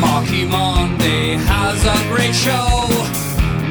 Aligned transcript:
Marky 0.00 0.44
Monday 0.44 1.34
has 1.34 1.84
a 1.84 2.08
great 2.08 2.34
show. 2.34 2.88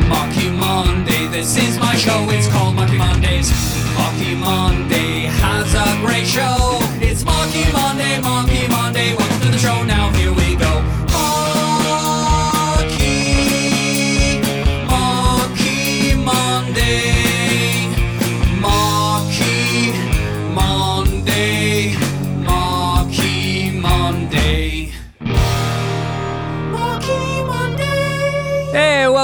Marky 0.08 0.50
Monday, 0.50 1.28
this 1.28 1.58
is 1.58 1.78
my 1.80 1.96
show. 1.96 2.26
It's 2.30 2.48
called 2.48 2.76
Marky 2.76 2.98
Mondays. 2.98 3.50
Marky 3.96 4.36
Monday 4.36 5.28
has 5.42 5.74
a 5.74 6.00
great 6.06 6.28
show. 6.28 6.80
It's 7.02 7.24
Marky 7.24 7.72
Monday, 7.72 8.20
Marky 8.22 8.68
Monday. 8.68 9.16
Welcome 9.16 9.42
to 9.42 9.52
the 9.52 9.58
show. 9.58 9.84
Now 9.84 10.10
here 10.12 10.34
we 10.34 10.47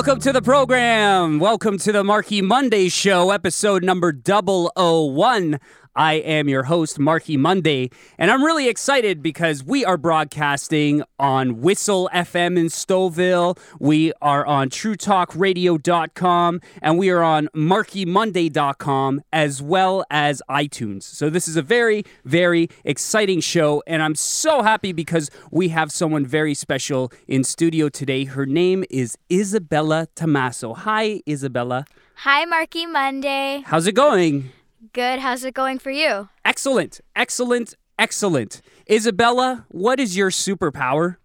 welcome 0.05 0.19
to 0.19 0.33
the 0.33 0.41
program. 0.41 1.39
Welcome 1.39 1.77
to 1.77 1.93
the 1.93 2.03
Marky 2.03 2.41
Monday 2.41 2.89
Show, 2.89 3.31
episode 3.31 3.85
number 3.85 4.11
001. 4.11 5.61
I 5.95 6.13
am 6.13 6.49
your 6.49 6.63
host, 6.63 6.97
Marky 6.97 7.37
Monday, 7.37 7.91
and 8.17 8.31
I'm 8.31 8.43
really 8.43 8.67
excited 8.67 9.21
because 9.21 9.63
we 9.63 9.85
are 9.85 9.97
broadcasting 9.97 11.03
on 11.19 11.61
Whistle 11.61 12.09
FM 12.13 12.57
in 12.57 12.65
Stouffville. 12.67 13.57
We 13.79 14.11
are 14.21 14.45
on 14.45 14.69
TrueTalkRadio.com, 14.69 16.61
and 16.81 16.97
we 16.97 17.09
are 17.09 17.21
on 17.21 17.47
MarkyMonday.com 17.55 19.21
as 19.31 19.61
well 19.61 20.03
as 20.09 20.41
iTunes. 20.49 21.03
So 21.03 21.29
this 21.29 21.47
is 21.47 21.57
a 21.57 21.61
very, 21.61 22.03
very 22.25 22.69
exciting 22.83 23.39
show, 23.39 23.83
and 23.85 24.01
I'm 24.01 24.15
so 24.15 24.63
happy 24.63 24.93
because 24.93 25.29
we 25.51 25.69
have 25.69 25.91
someone 25.91 26.25
very 26.25 26.55
special 26.55 27.11
in 27.27 27.43
studio 27.43 27.89
today. 27.89 28.25
Her 28.25 28.45
name 28.45 28.83
is 28.89 29.17
Isabella 29.31 30.07
Tomaso. 30.15 30.73
Hi, 30.73 31.21
Isabella. 31.27 31.85
Hi, 32.15 32.45
Marky 32.45 32.85
Monday. 32.85 33.63
How's 33.65 33.85
it 33.85 33.93
going? 33.93 34.51
Good. 34.91 35.19
How's 35.19 35.43
it 35.45 35.53
going 35.53 35.79
for 35.79 35.91
you? 35.91 36.29
Excellent, 36.43 36.99
excellent, 37.15 37.75
excellent. 37.97 38.61
Isabella, 38.89 39.65
what 39.69 39.99
is 39.99 40.17
your 40.17 40.29
superpower? 40.29 41.17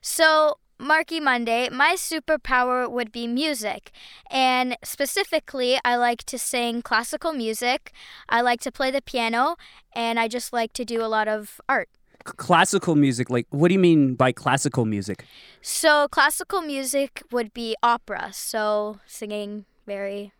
So, 0.00 0.58
Marky 0.78 1.20
Monday, 1.20 1.68
my 1.68 1.94
superpower 1.94 2.90
would 2.90 3.12
be 3.12 3.26
music. 3.26 3.90
And 4.30 4.76
specifically, 4.84 5.78
I 5.84 5.96
like 5.96 6.24
to 6.24 6.38
sing 6.38 6.80
classical 6.80 7.32
music, 7.32 7.92
I 8.28 8.40
like 8.40 8.60
to 8.62 8.72
play 8.72 8.90
the 8.90 9.02
piano, 9.02 9.56
and 9.94 10.18
I 10.18 10.28
just 10.28 10.52
like 10.52 10.72
to 10.74 10.84
do 10.84 11.02
a 11.02 11.08
lot 11.08 11.28
of 11.28 11.60
art. 11.68 11.88
Classical 12.24 12.94
music, 12.94 13.30
like, 13.30 13.46
what 13.50 13.68
do 13.68 13.74
you 13.74 13.80
mean 13.80 14.14
by 14.14 14.32
classical 14.32 14.84
music? 14.84 15.24
So, 15.60 16.08
classical 16.08 16.62
music 16.62 17.22
would 17.30 17.52
be 17.52 17.76
opera, 17.82 18.30
so 18.32 19.00
singing 19.06 19.64
very 19.86 20.32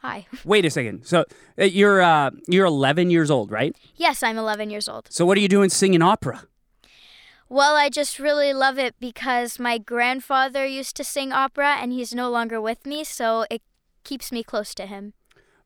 high. 0.00 0.26
Wait 0.44 0.64
a 0.64 0.70
second. 0.70 1.04
So 1.04 1.24
uh, 1.58 1.64
you're 1.64 2.00
uh, 2.00 2.30
you're 2.48 2.66
11 2.66 3.10
years 3.10 3.30
old, 3.30 3.50
right? 3.50 3.76
Yes, 3.96 4.22
I'm 4.22 4.38
11 4.38 4.70
years 4.70 4.88
old. 4.88 5.08
So 5.10 5.24
what 5.24 5.36
are 5.38 5.40
you 5.40 5.48
doing 5.48 5.70
singing 5.70 6.02
opera? 6.02 6.44
Well, 7.48 7.74
I 7.74 7.88
just 7.88 8.20
really 8.20 8.52
love 8.52 8.78
it 8.78 8.94
because 9.00 9.58
my 9.58 9.76
grandfather 9.76 10.64
used 10.64 10.94
to 10.96 11.04
sing 11.04 11.32
opera 11.32 11.78
and 11.80 11.92
he's 11.92 12.14
no 12.14 12.30
longer 12.30 12.60
with 12.60 12.86
me, 12.86 13.02
so 13.02 13.44
it 13.50 13.60
keeps 14.04 14.30
me 14.30 14.44
close 14.44 14.72
to 14.76 14.86
him. 14.86 15.14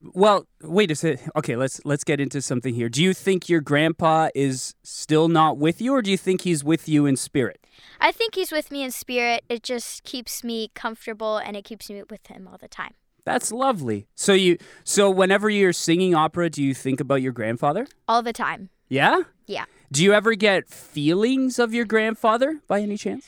Well, 0.00 0.46
wait 0.62 0.90
a 0.90 0.94
second. 0.94 1.30
Okay, 1.36 1.56
let's 1.56 1.80
let's 1.84 2.04
get 2.04 2.20
into 2.20 2.42
something 2.42 2.74
here. 2.74 2.88
Do 2.88 3.02
you 3.02 3.14
think 3.14 3.48
your 3.48 3.60
grandpa 3.60 4.28
is 4.34 4.74
still 4.82 5.28
not 5.28 5.56
with 5.56 5.80
you, 5.80 5.94
or 5.94 6.02
do 6.02 6.10
you 6.10 6.18
think 6.18 6.42
he's 6.42 6.62
with 6.62 6.88
you 6.88 7.06
in 7.06 7.16
spirit? 7.16 7.64
I 8.00 8.12
think 8.12 8.34
he's 8.34 8.52
with 8.52 8.70
me 8.70 8.82
in 8.82 8.90
spirit. 8.90 9.44
It 9.48 9.62
just 9.62 10.04
keeps 10.04 10.44
me 10.44 10.70
comfortable 10.74 11.38
and 11.38 11.56
it 11.56 11.64
keeps 11.64 11.88
me 11.88 12.02
with 12.08 12.26
him 12.26 12.48
all 12.50 12.58
the 12.58 12.68
time. 12.68 12.94
That's 13.24 13.50
lovely. 13.50 14.06
So 14.14 14.32
you 14.32 14.58
so 14.84 15.10
whenever 15.10 15.48
you're 15.48 15.72
singing 15.72 16.14
opera, 16.14 16.50
do 16.50 16.62
you 16.62 16.74
think 16.74 17.00
about 17.00 17.22
your 17.22 17.32
grandfather? 17.32 17.86
All 18.06 18.22
the 18.22 18.32
time. 18.32 18.70
Yeah. 18.88 19.22
Yeah. 19.46 19.64
Do 19.90 20.02
you 20.02 20.12
ever 20.12 20.34
get 20.34 20.68
feelings 20.68 21.58
of 21.58 21.72
your 21.72 21.84
grandfather 21.84 22.60
by 22.66 22.80
any 22.80 22.96
chance? 22.96 23.26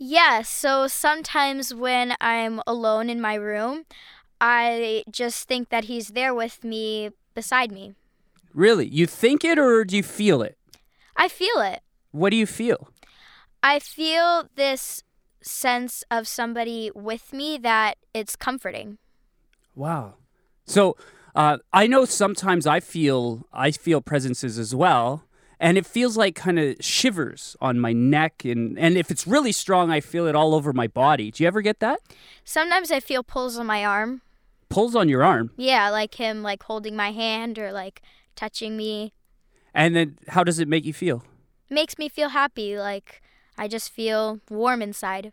Yeah, 0.00 0.42
so 0.42 0.86
sometimes 0.86 1.74
when 1.74 2.14
I'm 2.20 2.62
alone 2.68 3.10
in 3.10 3.20
my 3.20 3.34
room, 3.34 3.84
I 4.40 5.02
just 5.10 5.48
think 5.48 5.70
that 5.70 5.84
he's 5.84 6.08
there 6.08 6.32
with 6.32 6.62
me 6.62 7.10
beside 7.34 7.72
me. 7.72 7.94
Really? 8.54 8.86
You 8.86 9.06
think 9.06 9.44
it 9.44 9.58
or 9.58 9.84
do 9.84 9.96
you 9.96 10.04
feel 10.04 10.40
it? 10.42 10.56
I 11.16 11.28
feel 11.28 11.60
it. 11.60 11.80
What 12.12 12.30
do 12.30 12.36
you 12.36 12.46
feel? 12.46 12.90
I 13.60 13.80
feel 13.80 14.48
this 14.54 15.02
sense 15.42 16.04
of 16.10 16.28
somebody 16.28 16.92
with 16.94 17.32
me 17.32 17.58
that 17.58 17.98
it's 18.14 18.36
comforting. 18.36 18.98
Wow. 19.78 20.14
So 20.66 20.96
uh, 21.36 21.58
I 21.72 21.86
know 21.86 22.04
sometimes 22.04 22.66
I 22.66 22.80
feel 22.80 23.46
I 23.52 23.70
feel 23.70 24.00
presences 24.00 24.58
as 24.58 24.74
well, 24.74 25.24
and 25.60 25.78
it 25.78 25.86
feels 25.86 26.16
like 26.16 26.34
kind 26.34 26.58
of 26.58 26.76
shivers 26.80 27.56
on 27.60 27.78
my 27.78 27.92
neck, 27.92 28.44
and 28.44 28.76
and 28.78 28.98
if 28.98 29.10
it's 29.10 29.24
really 29.26 29.52
strong, 29.52 29.90
I 29.90 30.00
feel 30.00 30.26
it 30.26 30.34
all 30.34 30.52
over 30.54 30.72
my 30.72 30.88
body. 30.88 31.30
Do 31.30 31.42
you 31.44 31.46
ever 31.46 31.62
get 31.62 31.78
that? 31.80 32.00
Sometimes 32.44 32.90
I 32.90 32.98
feel 33.00 33.22
pulls 33.22 33.56
on 33.56 33.66
my 33.66 33.84
arm. 33.84 34.22
Pulls 34.68 34.94
on 34.94 35.08
your 35.08 35.22
arm, 35.24 35.50
Yeah, 35.56 35.88
like 35.88 36.14
him 36.16 36.42
like 36.42 36.62
holding 36.64 36.94
my 36.96 37.10
hand 37.12 37.58
or 37.58 37.72
like 37.72 38.02
touching 38.36 38.76
me. 38.76 39.14
and 39.72 39.94
then 39.96 40.18
how 40.28 40.42
does 40.44 40.58
it 40.58 40.68
make 40.68 40.84
you 40.84 40.92
feel? 40.92 41.22
Makes 41.70 41.96
me 41.98 42.08
feel 42.08 42.30
happy, 42.30 42.76
like 42.78 43.22
I 43.56 43.68
just 43.68 43.90
feel 43.90 44.40
warm 44.50 44.82
inside. 44.82 45.32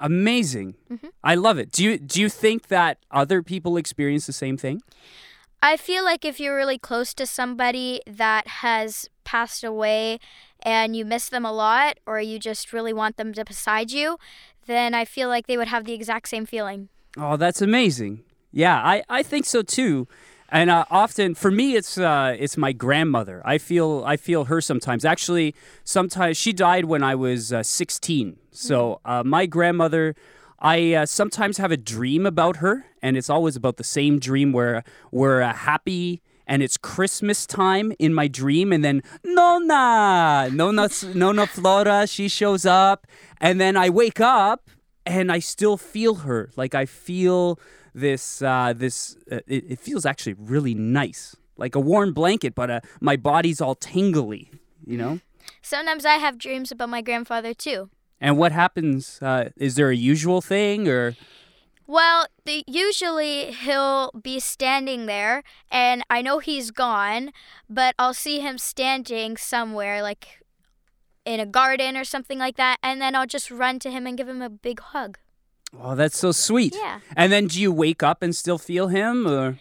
Amazing. 0.00 0.74
Mhm. 0.90 1.10
I 1.24 1.34
love 1.34 1.58
it. 1.58 1.72
Do 1.72 1.82
you 1.84 1.98
do 1.98 2.20
you 2.20 2.28
think 2.28 2.68
that 2.68 2.98
other 3.10 3.42
people 3.42 3.76
experience 3.76 4.26
the 4.26 4.32
same 4.32 4.56
thing? 4.56 4.82
I 5.62 5.76
feel 5.76 6.04
like 6.04 6.24
if 6.24 6.38
you're 6.38 6.54
really 6.54 6.78
close 6.78 7.14
to 7.14 7.26
somebody 7.26 8.00
that 8.06 8.46
has 8.62 9.08
passed 9.24 9.64
away 9.64 10.18
and 10.62 10.94
you 10.94 11.04
miss 11.04 11.28
them 11.28 11.44
a 11.44 11.52
lot 11.52 11.98
or 12.06 12.20
you 12.20 12.38
just 12.38 12.72
really 12.72 12.92
want 12.92 13.16
them 13.16 13.32
to 13.32 13.44
beside 13.44 13.90
you, 13.90 14.18
then 14.66 14.94
I 14.94 15.04
feel 15.04 15.28
like 15.28 15.46
they 15.46 15.56
would 15.56 15.68
have 15.68 15.84
the 15.84 15.94
exact 15.94 16.28
same 16.28 16.46
feeling. 16.46 16.88
Oh, 17.16 17.36
that's 17.36 17.62
amazing. 17.62 18.22
Yeah, 18.52 18.76
I, 18.76 19.02
I 19.08 19.22
think 19.22 19.44
so 19.46 19.62
too. 19.62 20.06
And 20.56 20.70
uh, 20.70 20.86
often 20.90 21.34
for 21.34 21.50
me, 21.50 21.76
it's 21.76 21.98
uh, 21.98 22.34
it's 22.38 22.56
my 22.56 22.72
grandmother. 22.72 23.42
I 23.44 23.58
feel 23.58 24.02
I 24.06 24.16
feel 24.16 24.46
her 24.46 24.62
sometimes. 24.62 25.04
Actually, 25.04 25.54
sometimes 25.84 26.38
she 26.38 26.54
died 26.54 26.86
when 26.86 27.02
I 27.02 27.14
was 27.14 27.52
uh, 27.52 27.62
16. 27.62 28.38
So 28.52 29.02
uh, 29.04 29.22
my 29.22 29.44
grandmother, 29.44 30.16
I 30.58 30.94
uh, 30.94 31.04
sometimes 31.04 31.58
have 31.58 31.72
a 31.72 31.76
dream 31.76 32.24
about 32.24 32.56
her, 32.56 32.86
and 33.02 33.18
it's 33.18 33.28
always 33.28 33.54
about 33.54 33.76
the 33.76 33.84
same 33.84 34.18
dream 34.18 34.54
where 34.54 34.82
we're 35.12 35.42
happy 35.42 36.22
and 36.46 36.62
it's 36.62 36.78
Christmas 36.78 37.44
time 37.44 37.92
in 37.98 38.14
my 38.14 38.26
dream, 38.26 38.72
and 38.72 38.82
then 38.82 39.02
Nona, 39.24 40.48
Nona, 40.50 40.88
Nona 41.12 41.46
Flora, 41.46 42.06
she 42.06 42.28
shows 42.28 42.64
up, 42.64 43.06
and 43.42 43.60
then 43.60 43.76
I 43.76 43.90
wake 43.90 44.20
up 44.20 44.70
and 45.04 45.30
I 45.30 45.38
still 45.38 45.76
feel 45.76 46.16
her. 46.16 46.50
Like 46.56 46.74
I 46.74 46.86
feel 46.86 47.58
this, 47.96 48.42
uh, 48.42 48.72
this. 48.76 49.16
Uh, 49.30 49.40
it, 49.46 49.64
it 49.72 49.78
feels 49.80 50.06
actually 50.06 50.34
really 50.38 50.74
nice, 50.74 51.34
like 51.56 51.74
a 51.74 51.80
warm 51.80 52.12
blanket, 52.12 52.54
but 52.54 52.70
uh, 52.70 52.80
my 53.00 53.16
body's 53.16 53.60
all 53.60 53.74
tingly. 53.74 54.50
You 54.86 54.98
know. 54.98 55.20
Sometimes 55.62 56.04
I 56.04 56.14
have 56.14 56.38
dreams 56.38 56.70
about 56.70 56.90
my 56.90 57.02
grandfather 57.02 57.54
too. 57.54 57.90
And 58.20 58.38
what 58.38 58.52
happens? 58.52 59.18
Uh, 59.20 59.50
is 59.56 59.74
there 59.74 59.90
a 59.90 59.96
usual 59.96 60.40
thing, 60.40 60.88
or 60.88 61.16
Well, 61.86 62.26
the, 62.44 62.64
usually 62.66 63.52
he'll 63.52 64.10
be 64.12 64.40
standing 64.40 65.06
there, 65.06 65.42
and 65.70 66.02
I 66.08 66.22
know 66.22 66.38
he's 66.38 66.70
gone, 66.70 67.30
but 67.68 67.94
I'll 67.98 68.14
see 68.14 68.40
him 68.40 68.58
standing 68.58 69.36
somewhere, 69.36 70.02
like 70.02 70.40
in 71.24 71.40
a 71.40 71.46
garden 71.46 71.96
or 71.96 72.04
something 72.04 72.38
like 72.38 72.56
that, 72.56 72.78
and 72.82 73.00
then 73.00 73.14
I'll 73.14 73.26
just 73.26 73.50
run 73.50 73.78
to 73.80 73.90
him 73.90 74.06
and 74.06 74.16
give 74.16 74.28
him 74.28 74.42
a 74.42 74.50
big 74.50 74.80
hug. 74.80 75.18
Oh, 75.80 75.94
that's 75.94 76.18
so 76.18 76.32
sweet. 76.32 76.74
Yeah. 76.76 77.00
And 77.16 77.32
then 77.32 77.46
do 77.46 77.60
you 77.60 77.72
wake 77.72 78.02
up 78.02 78.22
and 78.22 78.34
still 78.34 78.58
feel 78.58 78.88
him, 78.88 79.26
or 79.26 79.58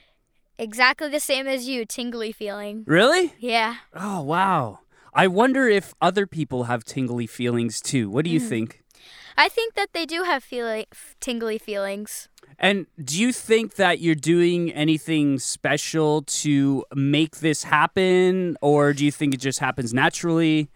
Exactly 0.58 1.10
the 1.10 1.20
same 1.20 1.48
as 1.48 1.68
you, 1.68 1.86
tingly 1.86 2.32
feeling. 2.32 2.84
really? 2.88 3.34
Yeah. 3.40 3.76
Oh 3.94 4.22
wow. 4.22 4.80
I 5.14 5.28
wonder 5.28 5.68
if 5.68 5.94
other 6.02 6.28
people 6.28 6.66
have 6.66 6.84
tingly 6.84 7.28
feelings 7.28 7.82
too. 7.82 8.10
What 8.10 8.26
do 8.26 8.32
you 8.32 8.40
mm. 8.40 8.50
think? 8.50 8.84
I 9.38 9.50
think 9.50 9.74
that 9.74 9.90
they 9.94 10.06
do 10.06 10.24
have 10.24 10.44
feeling, 10.44 10.86
tingly 11.20 11.58
feelings. 11.58 12.30
And 12.58 12.88
do 13.04 13.20
you 13.20 13.34
think 13.34 13.76
that 13.76 14.00
you're 14.00 14.16
doing 14.16 14.72
anything 14.72 15.40
special 15.40 16.22
to 16.22 16.86
make 16.94 17.38
this 17.38 17.64
happen, 17.64 18.56
or 18.62 18.94
do 18.94 19.04
you 19.04 19.12
think 19.12 19.34
it 19.34 19.42
just 19.42 19.60
happens 19.60 19.94
naturally? 19.94 20.70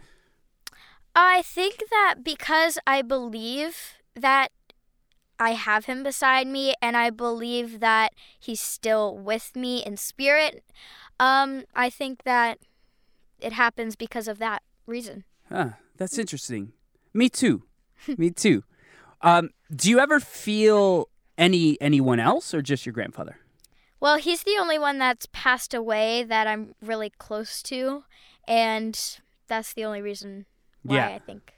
I 1.15 1.41
think 1.41 1.83
that 1.89 2.15
because 2.23 2.77
I 2.85 3.01
believe 3.01 3.93
that 4.15 4.49
I 5.39 5.51
have 5.51 5.85
him 5.85 6.03
beside 6.03 6.47
me 6.47 6.73
and 6.81 6.97
I 6.97 7.09
believe 7.09 7.79
that 7.79 8.13
he's 8.39 8.59
still 8.61 9.17
with 9.17 9.55
me 9.55 9.83
in 9.85 9.95
spirit, 9.97 10.63
um, 11.19 11.63
I 11.75 11.89
think 11.89 12.23
that 12.23 12.59
it 13.39 13.53
happens 13.53 13.95
because 13.95 14.27
of 14.27 14.37
that 14.39 14.63
reason. 14.85 15.23
Huh, 15.49 15.69
that's 15.97 16.17
interesting. 16.17 16.73
Me 17.13 17.29
too. 17.29 17.63
me 18.17 18.29
too. 18.45 18.63
Um, 19.21 19.49
do 19.73 19.89
you 19.89 19.99
ever 19.99 20.19
feel 20.19 21.09
any 21.37 21.79
anyone 21.81 22.19
else 22.19 22.53
or 22.53 22.61
just 22.61 22.85
your 22.85 22.93
grandfather? 22.93 23.37
Well, 24.01 24.17
he's 24.17 24.43
the 24.43 24.57
only 24.59 24.79
one 24.79 24.97
that's 24.97 25.27
passed 25.31 25.73
away 25.73 26.23
that 26.23 26.47
I'm 26.47 26.73
really 26.81 27.09
close 27.09 27.61
to, 27.63 28.03
and 28.47 28.97
that's 29.47 29.73
the 29.73 29.83
only 29.83 30.01
reason 30.01 30.45
why 30.83 30.95
Yeah. 30.95 31.07
I 31.09 31.19
think. 31.19 31.53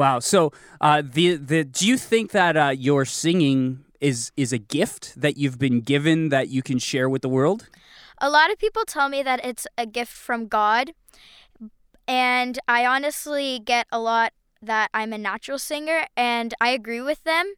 Wow. 0.00 0.20
So, 0.20 0.50
uh, 0.80 1.02
the 1.04 1.36
the 1.36 1.62
do 1.62 1.86
you 1.86 1.98
think 1.98 2.30
that 2.30 2.56
uh, 2.56 2.70
your 2.70 3.04
singing 3.04 3.84
is 4.00 4.32
is 4.34 4.50
a 4.50 4.56
gift 4.56 5.20
that 5.20 5.36
you've 5.36 5.58
been 5.58 5.82
given 5.82 6.30
that 6.30 6.48
you 6.48 6.62
can 6.62 6.78
share 6.78 7.06
with 7.10 7.20
the 7.20 7.28
world? 7.28 7.68
A 8.16 8.30
lot 8.30 8.50
of 8.50 8.56
people 8.56 8.84
tell 8.86 9.10
me 9.10 9.22
that 9.22 9.44
it's 9.44 9.66
a 9.76 9.84
gift 9.84 10.10
from 10.10 10.48
God, 10.48 10.92
and 12.08 12.58
I 12.66 12.86
honestly 12.86 13.60
get 13.62 13.88
a 13.92 14.00
lot 14.00 14.32
that 14.62 14.88
I'm 14.94 15.12
a 15.12 15.18
natural 15.18 15.58
singer, 15.58 16.06
and 16.16 16.54
I 16.62 16.70
agree 16.70 17.02
with 17.02 17.22
them 17.24 17.52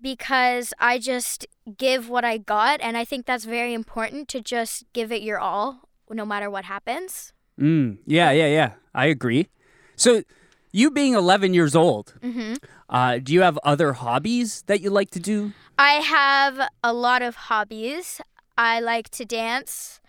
because 0.00 0.72
I 0.78 0.98
just 0.98 1.46
give 1.76 2.08
what 2.08 2.24
I 2.24 2.38
got, 2.38 2.80
and 2.80 2.96
I 2.96 3.04
think 3.04 3.26
that's 3.26 3.44
very 3.44 3.74
important 3.74 4.28
to 4.28 4.40
just 4.40 4.84
give 4.94 5.12
it 5.12 5.20
your 5.20 5.38
all 5.38 5.90
no 6.08 6.24
matter 6.24 6.48
what 6.48 6.64
happens. 6.64 7.34
Mm, 7.60 7.98
yeah, 8.06 8.30
yeah, 8.30 8.46
yeah. 8.46 8.70
I 8.94 9.12
agree. 9.12 9.48
So, 9.94 10.22
you 10.72 10.90
being 10.90 11.14
11 11.14 11.54
years 11.54 11.74
old, 11.74 12.14
hmm 12.22 12.54
uh, 12.88 13.18
do 13.18 13.32
you 13.34 13.42
have 13.42 13.58
other 13.64 13.94
hobbies 13.94 14.62
that 14.66 14.80
you 14.80 14.90
like 14.90 15.10
to 15.10 15.18
do? 15.18 15.52
I 15.78 15.94
have 15.94 16.68
a 16.84 16.92
lot 16.92 17.20
of 17.20 17.34
hobbies. 17.50 18.20
I 18.56 18.78
like 18.80 19.08
to 19.10 19.24
dance. 19.24 20.00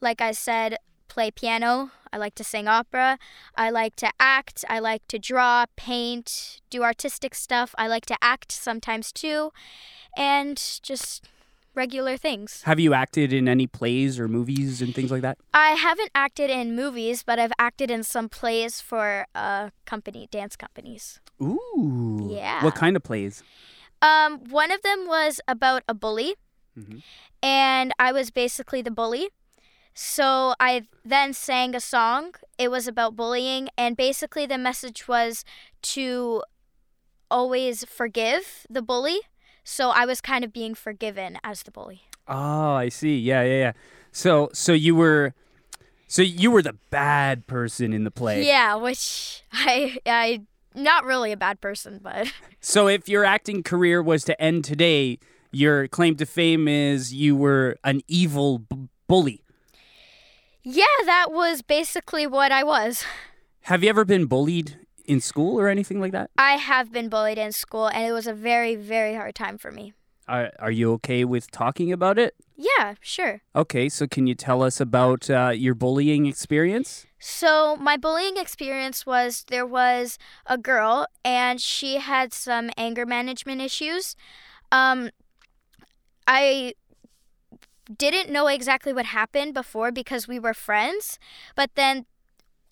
Like 0.00 0.20
I 0.20 0.32
said, 0.32 0.78
play 1.08 1.30
piano. 1.30 1.90
I 2.12 2.16
like 2.16 2.34
to 2.36 2.44
sing 2.44 2.68
opera. 2.68 3.18
I 3.54 3.70
like 3.70 3.96
to 3.96 4.10
act. 4.18 4.64
I 4.68 4.78
like 4.78 5.06
to 5.08 5.18
draw, 5.18 5.66
paint, 5.76 6.60
do 6.70 6.82
artistic 6.82 7.34
stuff. 7.34 7.74
I 7.78 7.86
like 7.86 8.06
to 8.06 8.16
act 8.22 8.50
sometimes 8.50 9.12
too. 9.12 9.52
And 10.16 10.56
just 10.82 11.28
regular 11.74 12.16
things. 12.16 12.62
Have 12.64 12.78
you 12.80 12.94
acted 12.94 13.32
in 13.32 13.48
any 13.48 13.66
plays 13.66 14.18
or 14.20 14.28
movies 14.28 14.82
and 14.82 14.94
things 14.94 15.10
like 15.10 15.22
that? 15.22 15.38
I 15.54 15.70
haven't 15.70 16.10
acted 16.14 16.50
in 16.50 16.76
movies, 16.76 17.22
but 17.22 17.38
I've 17.38 17.52
acted 17.58 17.90
in 17.90 18.02
some 18.02 18.28
plays 18.28 18.80
for 18.80 19.26
uh, 19.34 19.70
company 19.86 20.28
dance 20.30 20.56
companies. 20.56 21.20
Ooh. 21.40 22.28
Yeah. 22.32 22.62
What 22.64 22.74
kind 22.74 22.96
of 22.96 23.02
plays? 23.02 23.42
Um, 24.02 24.40
one 24.50 24.70
of 24.70 24.82
them 24.82 25.06
was 25.06 25.40
about 25.48 25.82
a 25.88 25.94
bully, 25.94 26.34
Mhm. 26.78 27.02
and 27.42 27.92
I 27.98 28.12
was 28.12 28.30
basically 28.30 28.82
the 28.82 28.90
bully. 28.90 29.28
So 29.94 30.54
I 30.58 30.84
then 31.04 31.32
sang 31.34 31.74
a 31.74 31.80
song. 31.80 32.34
It 32.58 32.70
was 32.70 32.88
about 32.88 33.14
bullying, 33.14 33.68
and 33.76 33.96
basically 33.96 34.46
the 34.46 34.58
message 34.58 35.06
was 35.06 35.44
to 35.94 36.42
always 37.30 37.84
forgive 37.84 38.66
the 38.68 38.82
bully. 38.82 39.20
So 39.64 39.90
I 39.90 40.04
was 40.06 40.20
kind 40.20 40.44
of 40.44 40.52
being 40.52 40.74
forgiven 40.74 41.38
as 41.44 41.62
the 41.62 41.70
bully. 41.70 42.02
Oh, 42.28 42.72
I 42.74 42.88
see. 42.88 43.18
Yeah, 43.18 43.42
yeah, 43.42 43.58
yeah. 43.58 43.72
So, 44.12 44.50
so 44.52 44.72
you 44.72 44.94
were, 44.94 45.34
so 46.06 46.22
you 46.22 46.50
were 46.50 46.62
the 46.62 46.76
bad 46.90 47.46
person 47.46 47.92
in 47.92 48.04
the 48.04 48.10
play. 48.10 48.46
Yeah, 48.46 48.74
which 48.76 49.42
I 49.52 49.98
I 50.06 50.42
not 50.74 51.04
really 51.04 51.32
a 51.32 51.36
bad 51.36 51.60
person, 51.60 52.00
but 52.02 52.32
So, 52.60 52.86
if 52.88 53.08
your 53.08 53.24
acting 53.24 53.62
career 53.62 54.02
was 54.02 54.24
to 54.24 54.40
end 54.40 54.64
today, 54.64 55.18
your 55.50 55.88
claim 55.88 56.16
to 56.16 56.26
fame 56.26 56.68
is 56.68 57.12
you 57.12 57.34
were 57.36 57.76
an 57.84 58.02
evil 58.08 58.58
b- 58.60 58.88
bully. 59.08 59.42
yeah, 60.62 60.84
that 61.04 61.32
was 61.32 61.62
basically 61.62 62.26
what 62.26 62.52
I 62.52 62.62
was. 62.62 63.04
Have 63.62 63.82
you 63.82 63.90
ever 63.90 64.04
been 64.04 64.26
bullied 64.26 64.78
in 65.06 65.20
school 65.20 65.58
or 65.58 65.68
anything 65.68 66.00
like 66.00 66.12
that? 66.12 66.30
I 66.36 66.52
have 66.52 66.92
been 66.92 67.08
bullied 67.08 67.38
in 67.38 67.52
school, 67.52 67.86
and 67.86 68.04
it 68.06 68.12
was 68.12 68.26
a 68.26 68.34
very 68.34 68.74
very 68.76 69.14
hard 69.14 69.34
time 69.34 69.58
for 69.58 69.70
me. 69.70 69.92
Are, 70.28 70.52
are 70.60 70.70
you 70.70 70.92
okay 70.94 71.24
with 71.24 71.50
talking 71.50 71.92
about 71.92 72.18
it? 72.18 72.34
Yeah, 72.56 72.94
sure. 73.00 73.42
Okay, 73.56 73.88
so 73.88 74.06
can 74.06 74.26
you 74.26 74.34
tell 74.34 74.62
us 74.62 74.80
about 74.80 75.28
uh, 75.28 75.52
your 75.54 75.74
bullying 75.74 76.26
experience? 76.26 77.06
So, 77.18 77.76
my 77.76 77.96
bullying 77.96 78.36
experience 78.36 79.04
was 79.04 79.44
there 79.48 79.66
was 79.66 80.18
a 80.46 80.58
girl 80.58 81.06
and 81.24 81.60
she 81.60 81.98
had 81.98 82.32
some 82.32 82.70
anger 82.76 83.04
management 83.04 83.60
issues. 83.60 84.16
Um, 84.70 85.10
I 86.26 86.74
didn't 87.96 88.30
know 88.30 88.46
exactly 88.46 88.92
what 88.92 89.06
happened 89.06 89.54
before 89.54 89.90
because 89.90 90.28
we 90.28 90.38
were 90.38 90.54
friends, 90.54 91.18
but 91.56 91.70
then 91.74 92.06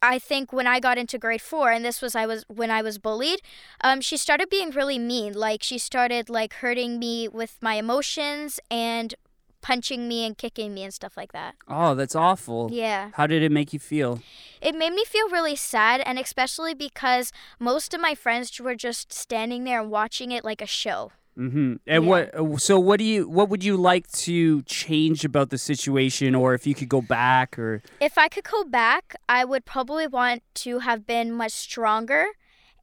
I 0.02 0.19
think 0.19 0.52
when 0.52 0.67
I 0.67 0.81
got 0.81 0.99
into 0.99 1.19
grade 1.19 1.43
four, 1.43 1.70
and 1.70 1.85
this 1.85 2.00
was 2.00 2.14
I 2.14 2.26
was 2.26 2.44
when 2.49 2.70
I 2.70 2.82
was 2.82 2.99
bullied, 2.99 3.41
um, 3.82 4.00
she 4.00 4.17
started 4.17 4.49
being 4.49 4.70
really 4.70 4.99
mean. 4.99 5.35
Like 5.35 5.62
she 5.62 5.79
started 5.79 6.31
like 6.31 6.55
hurting 6.55 6.99
me 6.99 7.29
with 7.29 7.58
my 7.61 7.75
emotions 7.75 8.61
and 8.70 9.14
punching 9.61 10.08
me 10.08 10.25
and 10.25 10.38
kicking 10.38 10.73
me 10.73 10.82
and 10.82 10.94
stuff 10.94 11.17
like 11.17 11.32
that. 11.32 11.55
Oh, 11.69 11.94
that's 11.94 12.17
awful. 12.17 12.70
Yeah. 12.73 13.11
How 13.14 13.26
did 13.26 13.43
it 13.43 13.52
make 13.52 13.73
you 13.73 13.79
feel? 13.79 14.20
It 14.61 14.75
made 14.75 14.93
me 14.94 15.05
feel 15.05 15.29
really 15.29 15.56
sad, 15.56 16.00
and 16.00 16.19
especially 16.19 16.75
because 16.75 17.32
most 17.58 17.94
of 17.94 18.00
my 18.00 18.14
friends 18.14 18.58
were 18.61 18.75
just 18.75 19.12
standing 19.12 19.64
there 19.64 19.81
and 19.81 19.91
watching 19.91 20.32
it 20.32 20.44
like 20.44 20.62
a 20.62 20.67
show. 20.67 21.12
Mm-hmm. 21.40 21.76
And 21.87 22.04
Yeah. 22.04 22.10
what? 22.10 22.34
uh, 22.34 22.56
So, 22.58 22.78
what 22.78 22.98
do 22.98 23.04
you? 23.04 23.28
What 23.28 23.48
would 23.48 23.64
you 23.64 23.76
like 23.78 24.06
to 24.28 24.60
change 24.64 25.25
about 25.25 25.48
the 25.48 25.56
situation, 25.58 26.34
or 26.34 26.52
if 26.52 26.66
you 26.66 26.75
could 26.75 26.90
go 26.90 27.00
back, 27.00 27.58
or? 27.58 27.82
If 28.00 28.19
I 28.19 28.28
could 28.28 28.44
go 28.44 28.64
back, 28.64 29.16
I 29.28 29.44
would 29.46 29.64
probably 29.64 30.06
want 30.06 30.42
to 30.66 30.81
have 30.81 31.06
been 31.06 31.32
much 31.32 31.52
stronger, 31.52 32.26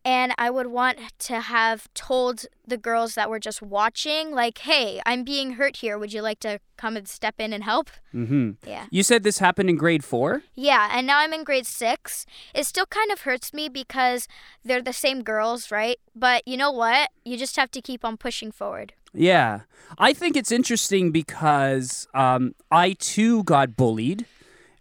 and 0.07 0.33
I 0.38 0.50
would 0.50 0.68
want 0.68 1.00
to 1.19 1.42
have 1.42 1.94
told 1.94 2.45
the 2.65 2.77
girls 2.77 3.15
that 3.15 3.30
were 3.30 3.39
just 3.39 3.62
watching, 3.62 4.31
like, 4.31 4.59
hey, 4.59 5.01
I'm 5.06 5.25
being 5.25 5.54
hurt 5.54 5.75
here. 5.75 5.98
Would 5.98 6.13
you 6.13 6.21
like 6.21 6.39
to 6.39 6.62
come 6.77 6.95
and 6.95 7.09
step 7.09 7.36
in 7.39 7.51
and 7.51 7.62
help? 7.62 7.89
Mm-hmm. 8.15 8.51
Yeah. 8.65 8.86
You 8.89 9.04
said 9.04 9.24
this 9.24 9.39
happened 9.39 9.69
in 9.69 9.75
grade 9.75 10.06
four. 10.06 10.44
Yeah, 10.56 10.88
and 10.94 11.06
now 11.06 11.19
I'm 11.19 11.33
in 11.33 11.44
grade 11.44 11.65
six. 11.68 12.25
It 12.56 12.65
still 12.65 12.86
kind 12.86 13.12
of 13.12 13.21
hurts 13.21 13.54
me 13.54 13.68
because 13.68 14.30
they're 14.63 14.81
the 14.81 14.94
same 14.94 15.24
girls, 15.24 15.71
right? 15.71 16.00
But 16.15 16.48
you 16.48 16.56
know 16.56 16.71
what? 16.71 17.09
You 17.25 17.38
just 17.38 17.57
have 17.57 17.69
to 17.71 17.81
keep 17.81 18.06
on 18.06 18.15
pushing 18.15 18.54
forward. 18.54 18.94
Yeah, 19.13 19.62
I 19.98 20.13
think 20.13 20.38
it's 20.38 20.54
interesting 20.54 21.12
because 21.12 22.07
um, 22.13 22.56
I 22.71 22.94
too 22.94 23.44
got 23.44 23.75
bullied, 23.75 24.25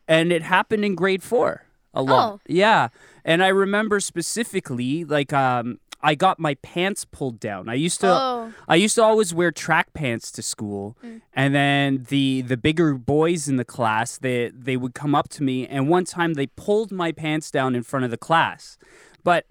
and 0.06 0.30
it 0.30 0.42
happened 0.42 0.84
in 0.84 0.94
grade 0.94 1.24
four 1.24 1.66
a 1.92 2.02
lot. 2.02 2.34
Oh. 2.34 2.40
Yeah, 2.46 2.88
and 3.26 3.42
I 3.42 3.48
remember 3.48 3.98
specifically 3.98 5.04
like 5.04 5.32
um, 5.32 5.80
I 6.00 6.14
got 6.14 6.38
my 6.38 6.54
pants 6.54 7.04
pulled 7.04 7.40
down. 7.40 7.68
I 7.68 7.74
used 7.74 8.00
to. 8.00 8.08
Oh. 8.08 8.52
I 8.68 8.76
used 8.76 8.94
to 8.94 9.02
always 9.02 9.34
wear 9.34 9.50
track 9.50 9.92
pants 9.92 10.30
to 10.32 10.42
school, 10.42 10.96
and 11.34 11.54
then 11.54 12.06
the 12.08 12.42
the 12.42 12.56
bigger 12.56 12.94
boys 12.94 13.48
in 13.48 13.56
the 13.56 13.64
class 13.64 14.16
they 14.16 14.50
they 14.54 14.76
would 14.76 14.94
come 14.94 15.14
up 15.14 15.28
to 15.30 15.42
me, 15.42 15.66
and 15.66 15.88
one 15.88 16.04
time 16.04 16.34
they 16.34 16.46
pulled 16.46 16.92
my 16.92 17.10
pants 17.10 17.50
down 17.50 17.74
in 17.74 17.82
front 17.82 18.04
of 18.04 18.12
the 18.12 18.16
class, 18.16 18.78
but 19.24 19.46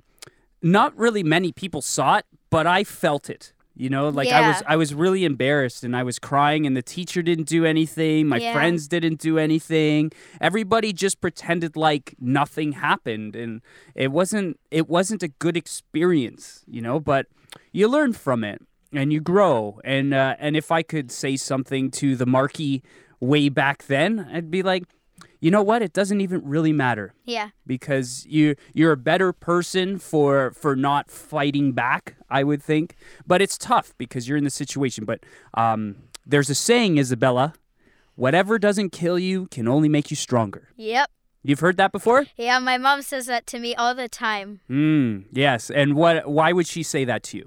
not 0.62 0.98
really 0.98 1.22
many 1.22 1.51
people 1.51 1.82
saw 1.82 2.17
it, 2.17 2.25
but 2.50 2.65
I 2.65 2.86
felt 2.86 3.29
it. 3.29 3.51
You 3.77 3.89
know, 3.89 4.08
like 4.08 4.29
I 4.29 4.48
was 4.48 4.63
I 4.67 4.75
was 4.77 4.94
really 4.94 5.25
embarrassed 5.25 5.84
and 5.84 5.96
I 5.98 6.03
was 6.03 6.17
crying 6.17 6.65
and 6.65 6.77
the 6.77 6.82
teacher 6.82 7.22
didn't 7.22 7.48
do 7.50 7.65
anything, 7.65 8.27
my 8.27 8.38
Yeah. 8.38 8.53
friends 8.53 8.88
didn't 8.88 9.20
do 9.20 9.38
anything. 9.38 10.12
Everybody 10.39 10.94
just 10.94 11.20
pretended 11.20 11.75
like 11.75 12.15
nothing 12.20 12.72
happened 12.74 13.36
and 13.36 13.62
it 13.94 14.12
wasn't 14.13 14.60
it 14.72 14.88
wasn't 14.88 15.24
a 15.24 15.27
good 15.27 15.58
experience, 15.58 16.63
you 16.67 16.82
know, 16.82 17.00
but 17.00 17.27
you 17.74 17.88
learn 17.89 18.13
from 18.13 18.44
it 18.46 18.62
and 18.94 19.12
you 19.12 19.20
grow 19.20 19.79
and 19.84 20.13
uh, 20.13 20.36
and 20.39 20.55
if 20.55 20.72
I 20.72 20.82
could 20.82 21.12
say 21.12 21.36
something 21.36 21.91
to 21.91 22.15
the 22.15 22.25
Marky 22.25 22.82
way 23.20 23.50
back 23.50 23.88
then, 23.88 24.27
I'd 24.32 24.51
be 24.51 24.62
like, 24.63 24.84
you 25.46 25.52
know 25.52 25.62
what? 25.62 25.82
It 25.88 25.94
doesn't 25.94 26.22
even 26.22 26.40
really 26.44 26.74
matter 26.74 27.14
Yeah. 27.36 27.50
because 27.68 28.25
you 28.28 28.56
you're 28.74 28.92
a 28.94 28.98
better 29.12 29.30
person 29.32 30.00
for 30.00 30.32
for 30.62 30.75
not 30.75 31.04
fighting 31.12 31.68
back 31.84 32.04
i 32.40 32.42
would 32.50 32.62
think 32.72 32.88
but 33.32 33.38
it's 33.44 33.58
tough 33.72 33.88
because 34.04 34.28
you're 34.28 34.40
in 34.44 34.48
the 34.52 34.56
situation 34.64 35.06
but 35.06 35.20
um 35.64 35.80
there's 36.32 36.50
a 36.50 36.56
saying 36.56 36.98
isabella 37.04 37.46
whatever 38.24 38.58
doesn't 38.68 38.90
kill 39.02 39.20
you 39.30 39.38
can 39.56 39.68
only 39.75 39.90
make 39.98 40.08
you 40.12 40.18
stronger 40.28 40.64
Yep. 40.78 41.08
you've 41.48 41.60
heard 41.66 41.78
that 41.78 41.92
before 41.92 42.22
Yeah, 42.48 42.58
my 42.72 42.78
mom 42.86 43.00
says 43.12 43.25
that 43.28 43.44
to 43.52 43.58
me 43.60 43.72
all 43.82 43.94
the 44.04 44.10
time. 44.10 44.50
mm, 44.70 45.25
yes 45.32 45.70
and 45.70 45.90
what 46.02 46.16
why 46.38 46.50
would 46.56 46.68
she 46.74 46.82
say 46.94 47.06
that 47.12 47.22
to 47.30 47.38
you 47.40 47.46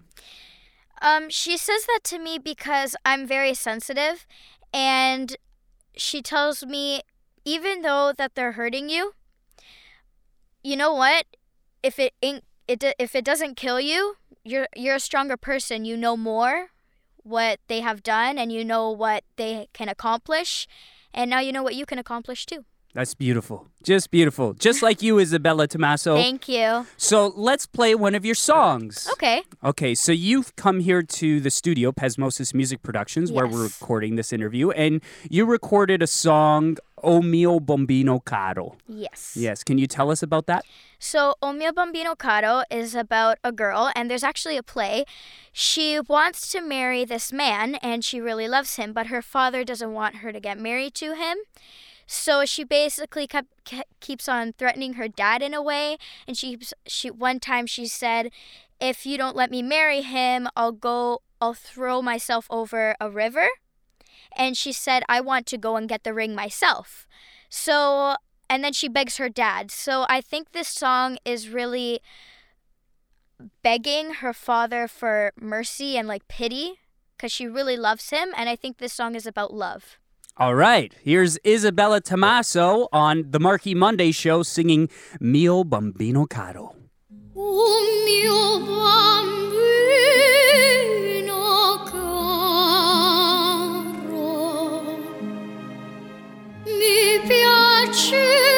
Um, 1.11 1.25
she 1.31 1.57
says 1.57 1.83
that 1.91 2.03
to 2.11 2.19
me 2.27 2.39
because 2.53 2.91
I'm 3.11 3.23
very 3.37 3.55
sensitive, 3.55 4.27
and 4.75 5.37
she 5.97 6.19
tells 6.23 6.67
me 6.75 7.03
even 7.49 7.81
though 7.81 8.13
that 8.13 8.35
they're 8.35 8.53
hurting 8.53 8.91
you, 8.91 9.15
you 10.63 10.77
know 10.77 10.93
what? 10.93 11.25
If 11.83 11.99
it 11.99 12.13
ain't, 12.23 12.45
it 12.67 12.85
if 12.99 13.15
it 13.15 13.25
doesn't 13.25 13.57
kill 13.57 13.81
you, 13.81 14.17
you're 14.45 14.69
you're 14.77 14.97
a 14.97 15.01
stronger 15.01 15.39
person. 15.39 15.87
You 15.87 15.97
know 15.97 16.17
more 16.17 16.69
what 17.23 17.59
they 17.69 17.81
have 17.81 18.03
done, 18.03 18.37
and 18.37 18.53
you 18.53 18.65
know 18.65 18.91
what 18.91 19.25
they 19.37 19.69
can 19.73 19.89
accomplish, 19.89 20.69
and 21.15 21.31
now 21.31 21.41
you 21.41 21.53
know 21.53 21.63
what 21.63 21.75
you 21.75 21.87
can 21.87 21.99
accomplish 21.99 22.45
too. 22.45 22.67
That's 22.99 23.15
beautiful. 23.15 23.69
Just 23.85 24.11
beautiful. 24.11 24.55
Just 24.55 24.83
like 24.83 25.03
you, 25.03 25.21
Isabella 25.21 25.69
Tomaso. 25.69 26.17
Thank 26.17 26.49
you. 26.49 26.85
so 26.97 27.33
let's 27.37 27.65
play 27.65 27.95
one 27.95 28.17
of 28.17 28.25
your 28.25 28.35
songs. 28.35 29.09
Okay. 29.13 29.45
Okay, 29.63 29.95
so 29.95 30.11
you've 30.11 30.57
come 30.57 30.81
here 30.81 31.05
to 31.05 31.39
the 31.39 31.49
studio, 31.49 31.93
Pesmosis 31.93 32.53
Music 32.53 32.83
Productions, 32.83 33.31
where 33.31 33.47
we're 33.47 33.63
recording 33.63 34.17
this 34.17 34.33
interview, 34.33 34.71
and 34.73 35.01
you 35.31 35.47
recorded 35.47 36.03
a 36.03 36.09
song, 36.09 36.77
O 37.05 37.23
mio 37.23 37.61
bambino 37.61 38.19
caro. 38.19 38.77
Yes. 38.89 39.37
Yes, 39.37 39.63
can 39.63 39.79
you 39.79 39.87
tell 39.87 40.11
us 40.11 40.21
about 40.21 40.47
that? 40.47 40.65
So, 40.99 41.37
O 41.41 41.53
mio 41.53 41.71
bambino 41.71 42.17
caro 42.17 42.65
is 42.69 42.97
about 42.97 43.39
a 43.45 43.53
girl, 43.53 43.93
and 43.95 44.11
there's 44.11 44.25
actually 44.25 44.57
a 44.57 44.63
play. 44.65 45.05
She 45.53 46.01
wants 46.01 46.51
to 46.51 46.61
marry 46.61 47.05
this 47.05 47.33
man, 47.33 47.77
and 47.77 48.05
she 48.05 48.21
really 48.21 48.49
loves 48.49 48.75
him, 48.75 48.93
but 48.93 49.07
her 49.07 49.23
father 49.23 49.63
doesn't 49.63 49.93
want 49.93 50.17
her 50.17 50.33
to 50.33 50.41
get 50.41 50.59
married 50.59 50.95
to 50.95 51.15
him. 51.15 51.37
So 52.11 52.47
she 52.47 52.65
basically 52.65 53.27
kept, 53.27 53.71
keeps 54.01 54.31
on 54.31 54.55
threatening 54.55 54.95
her 54.95 55.09
dad 55.09 55.43
in 55.43 55.53
a 55.53 55.61
way, 55.61 55.99
and 56.27 56.39
she 56.39 56.59
she 56.87 57.11
one 57.11 57.39
time 57.39 57.67
she 57.67 57.87
said, 57.87 58.31
"If 58.81 59.05
you 59.05 59.19
don't 59.19 59.37
let 59.37 59.51
me 59.51 59.61
marry 59.63 60.01
him, 60.01 60.49
I'll 60.57 60.73
go. 60.73 61.21
I'll 61.39 61.53
throw 61.53 62.01
myself 62.01 62.47
over 62.49 62.97
a 62.99 63.11
river." 63.11 63.49
And 64.35 64.57
she 64.57 64.73
said, 64.73 65.03
"I 65.07 65.21
want 65.21 65.47
to 65.49 65.59
go 65.59 65.77
and 65.77 65.87
get 65.87 66.03
the 66.03 66.15
ring 66.15 66.35
myself." 66.35 67.07
So 67.51 68.17
and 68.49 68.65
then 68.65 68.73
she 68.73 68.89
begs 68.89 69.19
her 69.19 69.29
dad. 69.29 69.71
So 69.71 70.07
I 70.09 70.23
think 70.23 70.53
this 70.53 70.69
song 70.69 71.19
is 71.27 71.51
really 71.51 72.01
begging 73.63 74.15
her 74.15 74.33
father 74.33 74.89
for 74.89 75.33
mercy 75.39 75.99
and 75.99 76.09
like 76.09 76.27
pity 76.27 76.81
because 77.17 77.33
she 77.33 77.47
really 77.47 77.77
loves 77.77 78.09
him. 78.09 78.33
And 78.35 78.49
I 78.49 78.57
think 78.57 78.79
this 78.79 78.95
song 78.95 79.15
is 79.15 79.27
about 79.27 79.53
love. 79.53 79.99
All 80.41 80.55
right, 80.55 80.95
here's 81.03 81.37
Isabella 81.45 82.01
Tomaso 82.01 82.87
on 82.93 83.25
the 83.29 83.41
Marky 83.41 83.75
Monday 83.75 84.13
show 84.13 84.45
singing 84.45 84.89
Mio 85.19 85.65
Bambino 85.65 86.27
Caro. 86.27 86.77
O 87.35 88.05
mio 88.05 88.61
bambino 88.61 89.49
caro, 91.91 92.55
mi 96.67 97.19
piace 97.27 98.58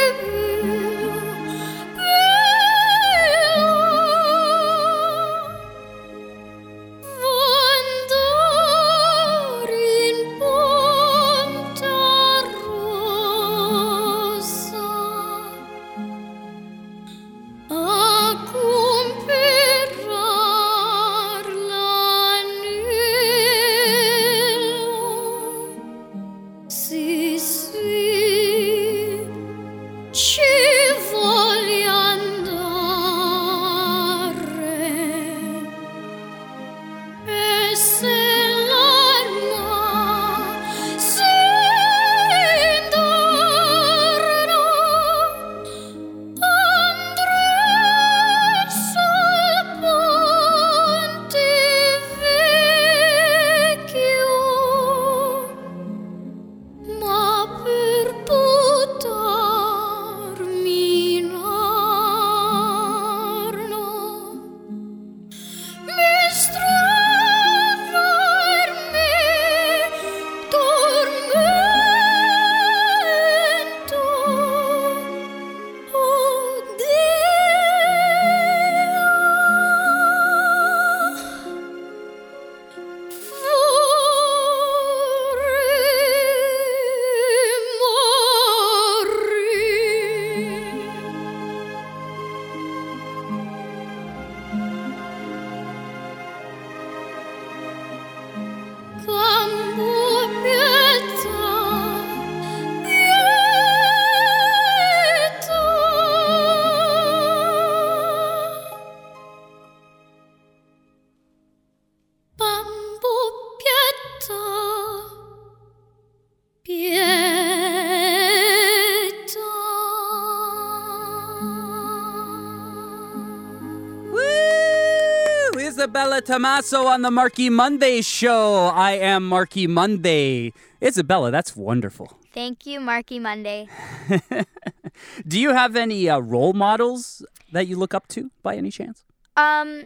Tomaso 126.20 126.86
on 126.86 127.02
the 127.02 127.10
Marky 127.10 127.48
Monday 127.48 128.02
show. 128.02 128.66
I 128.66 128.92
am 128.92 129.26
Marky 129.26 129.66
Monday. 129.66 130.52
Isabella, 130.82 131.30
that's 131.30 131.56
wonderful. 131.56 132.18
Thank 132.32 132.66
you, 132.66 132.80
Marky 132.80 133.18
Monday. 133.18 133.68
Do 135.26 135.40
you 135.40 135.50
have 135.50 135.76
any 135.76 136.08
uh, 136.08 136.18
role 136.18 136.52
models 136.52 137.24
that 137.52 137.66
you 137.66 137.76
look 137.76 137.94
up 137.94 138.06
to 138.08 138.30
by 138.42 138.56
any 138.56 138.70
chance? 138.70 139.04
Um, 139.36 139.84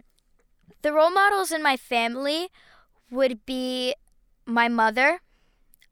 the 0.81 0.91
role 0.91 1.09
models 1.11 1.51
in 1.51 1.63
my 1.63 1.77
family 1.77 2.49
would 3.09 3.45
be 3.45 3.95
my 4.45 4.67
mother. 4.67 5.21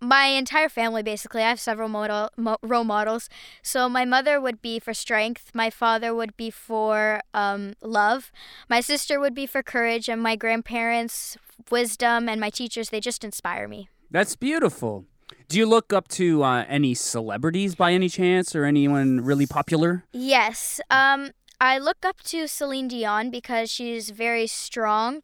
My 0.03 0.25
entire 0.25 0.67
family, 0.67 1.01
basically. 1.01 1.41
I 1.41 1.49
have 1.49 1.59
several 1.59 1.87
model, 1.87 2.29
mo- 2.35 2.57
role 2.61 2.83
models. 2.83 3.29
So 3.61 3.87
my 3.87 4.03
mother 4.03 4.41
would 4.41 4.61
be 4.61 4.77
for 4.79 4.93
strength. 4.93 5.51
My 5.53 5.69
father 5.69 6.13
would 6.13 6.35
be 6.35 6.49
for 6.49 7.21
um, 7.33 7.73
love. 7.81 8.31
My 8.69 8.81
sister 8.81 9.19
would 9.19 9.33
be 9.33 9.45
for 9.45 9.63
courage, 9.63 10.09
and 10.09 10.21
my 10.21 10.35
grandparents, 10.35 11.37
wisdom, 11.71 12.27
and 12.27 12.41
my 12.41 12.49
teachers. 12.49 12.89
They 12.89 12.99
just 12.99 13.23
inspire 13.23 13.67
me. 13.67 13.87
That's 14.11 14.35
beautiful. 14.35 15.05
Do 15.47 15.57
you 15.57 15.65
look 15.65 15.93
up 15.93 16.07
to 16.09 16.43
uh, 16.43 16.65
any 16.67 16.93
celebrities 16.93 17.75
by 17.75 17.93
any 17.93 18.09
chance 18.09 18.55
or 18.55 18.65
anyone 18.65 19.21
really 19.21 19.45
popular? 19.45 20.03
Yes. 20.11 20.81
Um, 20.89 21.31
I 21.61 21.77
look 21.77 22.03
up 22.03 22.21
to 22.23 22.47
Celine 22.47 22.89
Dion 22.89 23.31
because 23.31 23.71
she's 23.71 24.09
very 24.09 24.47
strong. 24.47 25.23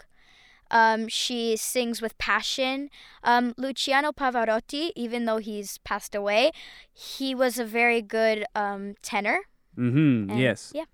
Um, 0.71 1.07
she 1.07 1.55
sings 1.57 2.01
with 2.01 2.17
passion. 2.17 2.89
Um, 3.23 3.53
Luciano 3.57 4.11
Pavarotti, 4.11 4.91
even 4.95 5.25
though 5.25 5.37
he's 5.37 5.77
passed 5.79 6.15
away, 6.15 6.51
he 6.93 7.33
was 7.33 7.57
a 7.59 7.65
very 7.65 8.01
good 8.01 8.45
um, 8.55 8.95
tenor. 9.01 9.39
Mm-hmm. 9.77 10.31
And, 10.31 10.39
Yes. 10.39 10.71
Yeah. 10.75 10.85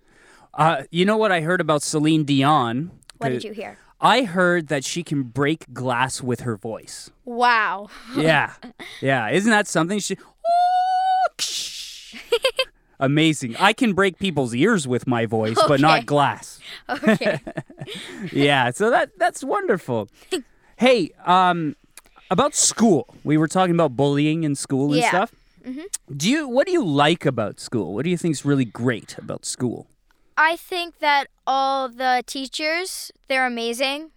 Uh, 0.53 0.83
you 0.89 1.03
know 1.05 1.17
what 1.17 1.31
I 1.31 1.41
heard 1.41 1.59
about 1.59 1.81
Celine 1.81 2.23
Dion? 2.23 2.91
What 3.17 3.29
did 3.29 3.43
you 3.43 3.51
hear? 3.51 3.77
I 3.99 4.23
heard 4.23 4.67
that 4.67 4.83
she 4.83 5.03
can 5.03 5.23
break 5.23 5.73
glass 5.73 6.21
with 6.21 6.41
her 6.41 6.55
voice. 6.55 7.11
Wow. 7.23 7.87
Yeah. 8.15 8.53
yeah. 9.01 9.29
Isn't 9.29 9.51
that 9.51 9.67
something? 9.67 9.99
She. 9.99 10.17
Amazing. 12.99 13.55
I 13.59 13.73
can 13.73 13.93
break 13.93 14.19
people's 14.19 14.53
ears 14.55 14.87
with 14.87 15.05
my 15.07 15.25
voice, 15.25 15.57
but 15.67 15.79
not 15.81 16.05
glass. 16.05 16.59
Okay. 16.89 17.39
yeah, 18.31 18.71
so 18.71 18.89
that 18.89 19.11
that's 19.17 19.43
wonderful. 19.43 20.09
hey, 20.77 21.11
um, 21.25 21.75
about 22.31 22.55
school. 22.55 23.15
We 23.23 23.37
were 23.37 23.47
talking 23.47 23.75
about 23.75 23.95
bullying 23.95 24.43
in 24.43 24.55
school 24.55 24.93
and 24.93 25.01
Yeah. 25.01 25.09
stuff. 25.09 25.33
Do 26.15 26.29
you? 26.29 26.47
What 26.47 26.67
do 26.67 26.73
you 26.73 26.85
like 26.85 27.25
about 27.25 27.59
school? 27.59 27.93
What 27.95 28.03
do 28.03 28.09
you 28.11 28.17
think 28.17 28.33
is 28.33 28.45
really 28.45 28.65
great 28.65 29.17
about 29.17 29.45
school? 29.45 29.87
I 30.37 30.55
think 30.57 30.99
that 30.99 31.27
all 31.47 31.89
the 31.89 32.23
teachers, 32.27 33.11
they're 33.27 33.47
amazing. 33.47 34.11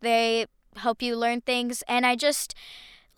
They 0.00 0.46
help 0.76 1.02
you 1.02 1.14
learn 1.16 1.40
things 1.42 1.82
and 1.88 2.06
I 2.06 2.16
just 2.16 2.54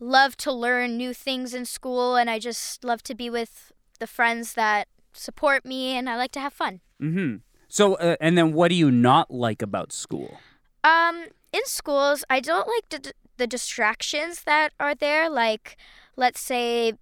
love 0.01 0.37
to 0.39 0.53
learn 0.53 0.97
new 0.97 1.15
things 1.15 1.55
in 1.55 1.65
school 1.65 2.17
and 2.17 2.29
I 2.29 2.39
just 2.39 2.85
love 2.85 3.03
to 3.05 3.15
be 3.15 3.31
with 3.31 3.73
the 3.99 4.07
friends 4.07 4.55
that 4.55 4.89
support 5.17 5.65
me, 5.65 5.97
and 5.97 6.09
I 6.09 6.17
like 6.17 6.33
to 6.33 6.41
have 6.41 6.53
fun. 6.53 6.81
Mm-hmm. 7.03 7.37
So, 7.69 7.95
uh, 7.95 8.17
and 8.21 8.39
then 8.39 8.53
what 8.53 8.69
do 8.69 8.75
you 8.75 8.91
not 8.91 9.31
like 9.31 9.63
about 9.63 9.93
school? 9.93 10.39
Um, 10.85 11.27
in 11.53 11.65
schools, 11.65 12.25
I 12.31 12.41
don't 12.41 12.69
like 12.69 12.89
the, 12.91 13.13
the 13.37 13.47
distractions 13.47 14.43
that 14.45 14.73
are 14.79 14.95
there. 14.95 15.29
Like, 15.29 15.77
let's 16.17 16.41
say 16.41 16.95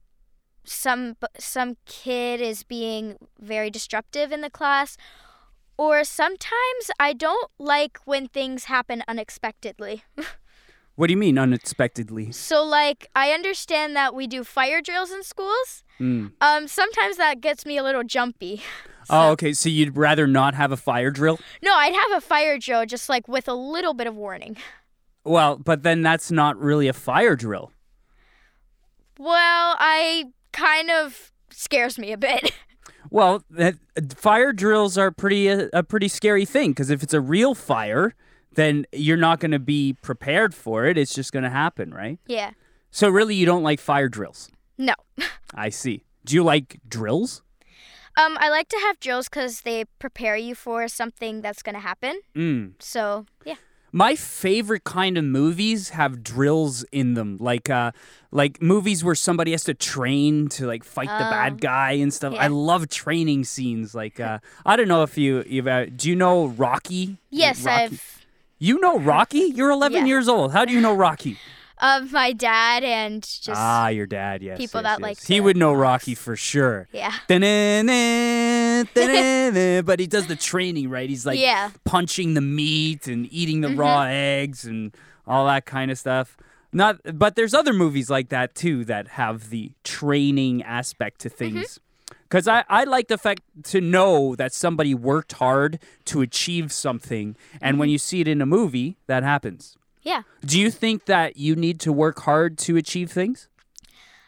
some 0.64 1.16
some 1.38 1.76
kid 1.84 2.40
is 2.40 2.62
being 2.62 3.16
very 3.38 3.70
disruptive 3.70 4.32
in 4.32 4.40
the 4.40 4.50
class, 4.50 4.96
or 5.76 6.04
sometimes 6.04 6.90
I 6.98 7.12
don't 7.12 7.50
like 7.58 7.98
when 8.04 8.28
things 8.28 8.64
happen 8.64 9.02
unexpectedly. 9.06 10.04
What 10.96 11.08
do 11.08 11.12
you 11.12 11.16
mean 11.16 11.38
unexpectedly? 11.38 12.30
so, 12.32 12.62
like, 12.62 13.08
I 13.16 13.30
understand 13.30 13.96
that 13.96 14.14
we 14.14 14.26
do 14.26 14.44
fire 14.44 14.80
drills 14.80 15.10
in 15.10 15.22
schools. 15.24 15.82
Mm. 15.98 16.32
Um, 16.40 16.68
sometimes 16.68 17.16
that 17.16 17.40
gets 17.40 17.66
me 17.66 17.76
a 17.78 17.82
little 17.82 18.04
jumpy. 18.04 18.62
Oh, 19.10 19.32
okay. 19.32 19.52
So 19.52 19.68
you'd 19.68 19.98
rather 19.98 20.26
not 20.26 20.54
have 20.54 20.72
a 20.72 20.78
fire 20.78 21.10
drill? 21.10 21.38
No, 21.62 21.74
I'd 21.74 21.92
have 21.92 22.16
a 22.16 22.22
fire 22.22 22.58
drill 22.58 22.86
just 22.86 23.10
like 23.10 23.28
with 23.28 23.48
a 23.48 23.52
little 23.52 23.92
bit 23.92 24.06
of 24.06 24.16
warning. 24.16 24.56
Well, 25.24 25.56
but 25.58 25.82
then 25.82 26.00
that's 26.00 26.30
not 26.30 26.58
really 26.58 26.88
a 26.88 26.94
fire 26.94 27.36
drill. 27.36 27.70
Well, 29.18 29.76
I 29.78 30.32
kind 30.52 30.90
of 30.90 31.32
scares 31.50 31.98
me 31.98 32.12
a 32.12 32.16
bit. 32.16 32.52
Well, 33.10 33.44
that, 33.50 33.74
fire 34.16 34.52
drills 34.52 34.96
are 34.96 35.10
pretty 35.10 35.48
uh, 35.50 35.68
a 35.74 35.82
pretty 35.82 36.08
scary 36.08 36.46
thing 36.46 36.70
because 36.70 36.88
if 36.88 37.02
it's 37.02 37.12
a 37.14 37.20
real 37.20 37.54
fire, 37.54 38.14
then 38.54 38.86
you're 38.92 39.16
not 39.16 39.40
going 39.40 39.50
to 39.52 39.58
be 39.58 39.94
prepared 40.02 40.54
for 40.54 40.86
it. 40.86 40.96
It's 40.98 41.14
just 41.14 41.32
going 41.32 41.42
to 41.44 41.50
happen, 41.50 41.92
right? 41.92 42.18
yeah. 42.26 42.52
So 42.90 43.08
really, 43.08 43.34
you 43.34 43.44
don't 43.44 43.64
like 43.64 43.80
fire 43.80 44.08
drills. 44.08 44.48
No. 44.78 44.94
I 45.54 45.68
see. 45.70 46.04
Do 46.24 46.36
you 46.36 46.44
like 46.44 46.78
drills? 46.88 47.42
Um, 48.16 48.36
I 48.40 48.48
like 48.50 48.68
to 48.68 48.76
have 48.78 49.00
drills 49.00 49.28
because 49.28 49.62
they 49.62 49.84
prepare 49.98 50.36
you 50.36 50.54
for 50.54 50.86
something 50.86 51.40
that's 51.42 51.60
gonna 51.62 51.80
happen. 51.80 52.20
Mm. 52.36 52.74
So 52.78 53.26
yeah. 53.44 53.56
My 53.90 54.14
favorite 54.14 54.84
kind 54.84 55.18
of 55.18 55.24
movies 55.24 55.88
have 55.90 56.22
drills 56.22 56.84
in 56.92 57.14
them, 57.14 57.36
like 57.40 57.68
uh, 57.68 57.90
like 58.30 58.62
movies 58.62 59.02
where 59.02 59.16
somebody 59.16 59.50
has 59.50 59.64
to 59.64 59.74
train 59.74 60.46
to 60.50 60.66
like 60.68 60.84
fight 60.84 61.08
the 61.08 61.26
Oh. 61.26 61.30
bad 61.30 61.60
guy 61.60 61.92
and 61.92 62.14
stuff. 62.14 62.34
Yeah. 62.34 62.42
I 62.44 62.46
love 62.46 62.88
training 62.88 63.42
scenes. 63.42 63.92
Like 63.92 64.20
uh, 64.20 64.38
I 64.64 64.76
don't 64.76 64.86
know 64.88 65.02
if 65.02 65.18
you, 65.18 65.42
you've, 65.48 65.66
uh, 65.66 65.86
do 65.86 66.08
you 66.08 66.14
know 66.14 66.46
Rocky? 66.46 67.18
Yes, 67.30 67.64
Rocky. 67.64 67.82
I've 67.94 68.23
You 68.58 68.80
know 68.80 68.98
Rocky? 68.98 69.40
You're 69.54 69.70
11 69.70 69.98
Yeah. 69.98 70.04
years 70.06 70.28
old. 70.28 70.52
How 70.52 70.64
do 70.64 70.72
you 70.72 70.80
know 70.80 70.94
Rocky? 70.94 71.38
Of 71.78 72.12
my 72.12 72.32
dad 72.32 72.84
and 72.84 73.20
just 73.22 73.50
ah, 73.60 73.88
your 73.88 74.06
dad. 74.06 74.42
Yes. 74.42 74.56
people 74.58 74.80
yes, 74.80 74.84
that 74.84 75.00
yes. 75.00 75.02
like 75.02 75.22
He 75.26 75.40
would 75.40 75.56
know. 75.56 75.72
Rocky 75.72 76.14
for 76.14 76.36
sure. 76.36 76.88
yeah. 76.92 77.12
But 79.84 79.98
he 80.00 80.06
does 80.06 80.26
the 80.28 80.36
training 80.40 80.88
right. 80.88 81.08
He's 81.10 81.26
like 81.26 81.38
Yeah. 81.38 81.70
punching 81.84 82.34
the 82.34 82.40
meat 82.40 83.06
and 83.06 83.30
eating 83.32 83.60
the 83.60 83.68
Mm-hmm. 83.68 83.80
raw 83.80 84.02
eggs 84.02 84.64
and 84.64 84.94
all 85.26 85.46
that 85.46 85.66
kind 85.66 85.90
of 85.90 85.98
stuff. 85.98 86.36
Not, 86.72 86.98
but 87.18 87.34
there's 87.36 87.54
other 87.54 87.72
movies 87.72 88.08
like 88.10 88.28
that 88.30 88.54
too 88.54 88.84
that 88.86 89.08
have 89.08 89.50
the 89.50 89.72
training 89.84 90.62
aspect 90.62 91.20
to 91.22 91.28
Mm-hmm. 91.28 91.36
Because 92.34 92.48
I, 92.48 92.64
I 92.68 92.82
like 92.82 93.06
the 93.06 93.16
fact 93.16 93.42
to 93.66 93.80
know 93.80 94.34
that 94.34 94.52
somebody 94.52 94.92
worked 94.92 95.34
hard 95.34 95.78
to 96.06 96.20
achieve 96.20 96.72
something, 96.72 97.36
and 97.60 97.74
Mm-hmm. 97.74 97.78
when 97.78 97.88
you 97.90 97.98
see 97.98 98.22
it 98.22 98.26
in 98.26 98.42
a 98.42 98.46
movie, 98.46 98.96
that 99.06 99.22
happens. 99.22 99.76
Yeah. 100.02 100.22
Do 100.44 100.58
you 100.58 100.72
think 100.72 101.04
that 101.04 101.36
you 101.36 101.54
need 101.54 101.78
to 101.78 101.92
work 101.92 102.22
hard 102.22 102.58
to 102.66 102.76
achieve 102.76 103.12
things? 103.12 103.46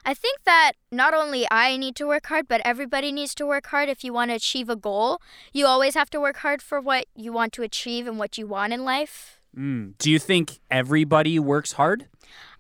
I 0.05 0.15
think 0.15 0.45
that 0.45 0.75
not 0.93 1.15
only 1.15 1.49
I 1.51 1.77
need 1.77 1.97
to 1.97 2.07
work 2.07 2.27
hard, 2.27 2.47
but 2.47 2.61
everybody 2.65 3.11
needs 3.11 3.35
to 3.35 3.45
work 3.45 3.67
hard 3.67 3.89
if 3.89 4.05
you 4.05 4.13
want 4.13 4.31
to 4.31 4.37
achieve 4.37 4.69
a 4.71 4.77
goal. 4.77 5.21
You 5.53 5.67
always 5.67 5.95
have 5.95 6.09
to 6.11 6.21
work 6.21 6.37
hard 6.37 6.63
for 6.63 6.81
what 6.81 7.07
you 7.17 7.33
want 7.33 7.53
to 7.55 7.63
achieve 7.63 8.07
and 8.07 8.21
what 8.21 8.39
you 8.39 8.47
want 8.47 8.73
in 8.73 8.85
life. 8.85 9.41
Mm. 9.59 9.95
Do 9.99 10.13
you 10.13 10.21
think 10.21 10.61
everybody 10.71 11.41
works 11.41 11.73
hard? 11.73 12.07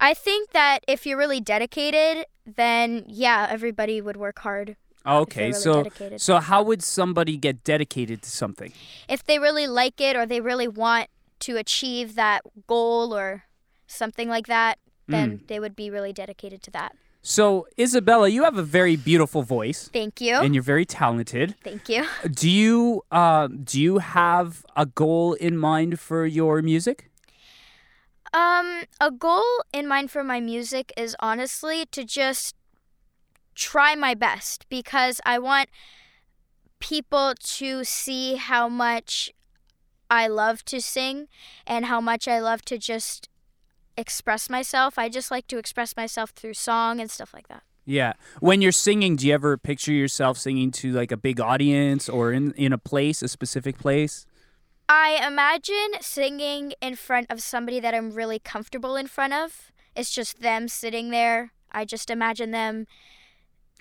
I 0.00 0.12
think 0.12 0.50
that 0.50 0.80
if 0.88 1.06
you're 1.06 1.18
really 1.18 1.40
dedicated, 1.40 2.26
then 2.44 3.04
yeah, 3.06 3.46
everybody 3.48 4.00
would 4.00 4.16
work 4.16 4.40
hard. 4.40 4.74
Okay, 5.06 5.48
really 5.48 5.52
so 5.52 5.82
dedicated. 5.84 6.20
so 6.20 6.38
how 6.38 6.62
would 6.62 6.82
somebody 6.82 7.36
get 7.36 7.62
dedicated 7.64 8.22
to 8.22 8.30
something? 8.30 8.72
If 9.08 9.24
they 9.24 9.38
really 9.38 9.66
like 9.66 10.00
it 10.00 10.16
or 10.16 10.26
they 10.26 10.40
really 10.40 10.68
want 10.68 11.08
to 11.40 11.56
achieve 11.56 12.14
that 12.16 12.42
goal 12.66 13.14
or 13.14 13.44
something 13.86 14.28
like 14.28 14.46
that, 14.46 14.78
then 15.08 15.42
they 15.46 15.60
would 15.60 15.76
be 15.76 15.88
really 15.90 16.12
dedicated 16.12 16.62
to 16.64 16.70
that. 16.72 16.96
So 17.22 17.66
Isabella, 17.78 18.28
you 18.28 18.44
have 18.44 18.56
a 18.56 18.62
very 18.62 18.96
beautiful 18.96 19.42
voice, 19.42 19.88
Thank 19.92 20.20
you. 20.20 20.34
and 20.36 20.54
you're 20.54 20.62
very 20.62 20.84
talented. 20.84 21.54
Thank 21.62 21.88
you. 21.88 22.04
Do 22.30 22.48
you 22.48 23.02
uh, 23.10 23.48
do 23.48 23.80
you 23.80 23.98
have 23.98 24.64
a 24.76 24.86
goal 24.86 25.34
in 25.34 25.56
mind 25.56 26.00
for 26.00 26.26
your 26.26 26.62
music? 26.62 27.10
Um, 28.32 28.82
a 29.00 29.10
goal 29.10 29.44
in 29.72 29.86
mind 29.88 30.10
for 30.10 30.22
my 30.22 30.40
music 30.40 30.92
is 30.96 31.16
honestly 31.20 31.86
to 31.86 32.04
just 32.04 32.54
try 33.56 33.94
my 33.94 34.14
best 34.14 34.66
because 34.68 35.20
I 35.26 35.38
want 35.38 35.68
people 36.78 37.34
to 37.40 37.82
see 37.82 38.36
how 38.36 38.68
much 38.68 39.32
I 40.08 40.28
love 40.28 40.64
to 40.66 40.80
sing 40.80 41.26
and 41.66 41.86
how 41.86 42.00
much 42.00 42.28
I 42.28 42.38
love 42.38 42.62
to 42.66 42.78
just 42.78 43.28
express 43.96 44.48
myself. 44.48 44.98
I 44.98 45.08
just 45.08 45.30
like 45.30 45.46
to 45.48 45.58
express 45.58 45.96
myself 45.96 46.30
through 46.30 46.54
song 46.54 47.00
and 47.00 47.10
stuff 47.10 47.32
like 47.34 47.48
that. 47.48 47.62
Yeah. 47.84 48.14
When 48.40 48.60
you're 48.60 48.72
singing, 48.72 49.16
do 49.16 49.26
you 49.26 49.34
ever 49.34 49.56
picture 49.56 49.92
yourself 49.92 50.38
singing 50.38 50.70
to 50.72 50.92
like 50.92 51.12
a 51.12 51.16
big 51.16 51.40
audience 51.40 52.08
or 52.08 52.32
in 52.32 52.52
in 52.52 52.72
a 52.72 52.78
place, 52.78 53.22
a 53.22 53.28
specific 53.28 53.78
place? 53.78 54.26
I 54.88 55.20
imagine 55.26 56.00
singing 56.00 56.74
in 56.80 56.94
front 56.94 57.30
of 57.30 57.40
somebody 57.40 57.80
that 57.80 57.94
I'm 57.94 58.12
really 58.12 58.38
comfortable 58.38 58.96
in 58.96 59.06
front 59.06 59.32
of. 59.32 59.72
It's 59.96 60.10
just 60.10 60.40
them 60.40 60.68
sitting 60.68 61.10
there. 61.10 61.52
I 61.72 61.84
just 61.84 62.10
imagine 62.10 62.50
them 62.50 62.86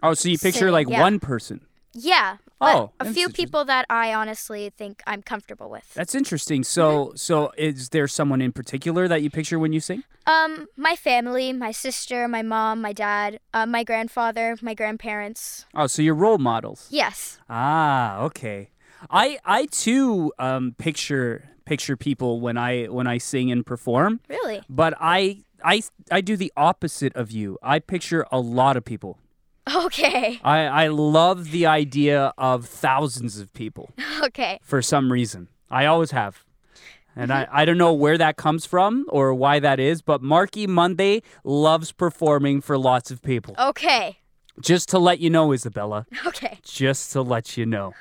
Oh, 0.03 0.13
so 0.13 0.29
you 0.29 0.37
picture 0.37 0.71
like 0.71 0.89
yeah. 0.89 1.01
one 1.01 1.19
person. 1.19 1.61
Yeah. 1.93 2.37
Oh, 2.61 2.91
a 2.99 3.13
few 3.13 3.29
people 3.29 3.65
that 3.65 3.85
I 3.89 4.13
honestly 4.13 4.71
think 4.75 5.03
I'm 5.05 5.21
comfortable 5.21 5.69
with. 5.69 5.93
That's 5.93 6.15
interesting. 6.15 6.63
So 6.63 7.13
so 7.15 7.51
is 7.57 7.89
there 7.89 8.07
someone 8.07 8.41
in 8.41 8.51
particular 8.51 9.07
that 9.07 9.21
you 9.21 9.29
picture 9.29 9.59
when 9.59 9.73
you 9.73 9.79
sing? 9.79 10.03
Um, 10.25 10.67
my 10.75 10.95
family, 10.95 11.53
my 11.53 11.71
sister, 11.71 12.27
my 12.27 12.41
mom, 12.41 12.81
my 12.81 12.93
dad, 12.93 13.39
uh, 13.53 13.65
my 13.65 13.83
grandfather, 13.83 14.57
my 14.61 14.73
grandparents. 14.73 15.65
Oh, 15.75 15.87
so 15.87 16.01
you're 16.01 16.15
role 16.15 16.39
models. 16.39 16.87
Yes. 16.89 17.39
Ah, 17.49 18.19
okay. 18.23 18.69
I 19.09 19.37
I 19.45 19.67
too 19.67 20.33
um, 20.39 20.75
picture 20.77 21.49
picture 21.65 21.97
people 21.97 22.39
when 22.39 22.57
I 22.57 22.85
when 22.85 23.07
I 23.07 23.17
sing 23.17 23.51
and 23.51 23.65
perform, 23.65 24.21
Really? 24.29 24.61
but 24.69 24.93
I 24.99 25.43
I 25.63 25.83
I 26.09 26.21
do 26.21 26.37
the 26.37 26.51
opposite 26.55 27.15
of 27.15 27.31
you. 27.31 27.57
I 27.61 27.79
picture 27.79 28.25
a 28.31 28.39
lot 28.39 28.77
of 28.77 28.85
people. 28.85 29.19
Okay. 29.85 30.39
I 30.43 30.59
I 30.65 30.87
love 30.89 31.51
the 31.51 31.65
idea 31.65 32.33
of 32.37 32.65
thousands 32.65 33.39
of 33.39 33.51
people 33.53 33.89
Okay. 34.23 34.59
for 34.61 34.81
some 34.81 35.11
reason. 35.11 35.47
I 35.69 35.85
always 35.87 36.11
have. 36.11 36.43
And 37.17 37.31
I, 37.31 37.47
I 37.49 37.63
don't 37.65 37.77
know 37.77 37.93
where 37.93 38.17
that 38.17 38.35
comes 38.35 38.65
from 38.65 39.05
or 39.09 39.33
why 39.33 39.59
that 39.59 39.79
is, 39.79 40.01
but 40.01 40.21
Marky 40.21 40.67
Monday 40.67 41.21
loves 41.45 41.93
performing 41.93 42.59
for 42.61 42.77
lots 42.77 43.09
of 43.09 43.21
people. 43.21 43.55
Okay. 43.57 44.17
Just 44.59 44.89
to 44.89 44.99
let 44.99 45.19
you 45.19 45.29
know, 45.29 45.53
Isabella. 45.53 46.05
Okay. 46.27 46.59
just 46.63 47.11
to 47.13 47.21
let 47.21 47.55
you 47.57 47.65
know. 47.65 47.93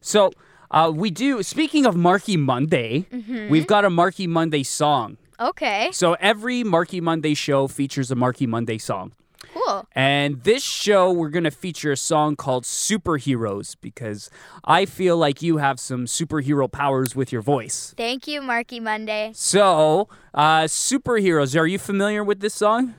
So 0.00 0.32
uh, 0.72 0.92
we 0.94 1.10
do. 1.10 1.42
Speaking 1.42 1.86
of 1.86 1.94
Marky 1.96 2.36
Monday, 2.36 3.06
we've 3.48 3.66
got 3.66 3.84
a 3.84 3.90
Marky 3.90 4.26
Monday 4.26 4.62
song. 4.64 5.16
Okay. 5.40 5.90
So 5.92 6.14
every 6.20 6.64
Marky 6.64 7.00
Monday 7.00 7.34
show 7.34 7.68
features 7.68 8.10
a 8.10 8.14
Marky 8.16 8.46
Monday 8.46 8.78
song. 8.78 9.12
Cool. 9.54 9.86
And 9.94 10.42
this 10.42 10.62
show, 10.62 11.10
we're 11.12 11.28
going 11.30 11.44
to 11.44 11.50
feature 11.50 11.92
a 11.92 11.96
song 11.96 12.36
called 12.36 12.64
Superheroes 12.64 13.76
because 13.80 14.30
I 14.64 14.84
feel 14.84 15.16
like 15.16 15.42
you 15.42 15.58
have 15.58 15.78
some 15.80 16.06
superhero 16.06 16.70
powers 16.70 17.14
with 17.16 17.32
your 17.32 17.42
voice. 17.42 17.94
Thank 17.96 18.26
you, 18.26 18.40
Marky 18.42 18.80
Monday. 18.80 19.32
So, 19.34 20.08
uh, 20.34 20.62
Superheroes, 20.64 21.58
are 21.58 21.66
you 21.66 21.78
familiar 21.78 22.22
with 22.24 22.40
this 22.40 22.54
song? 22.54 22.94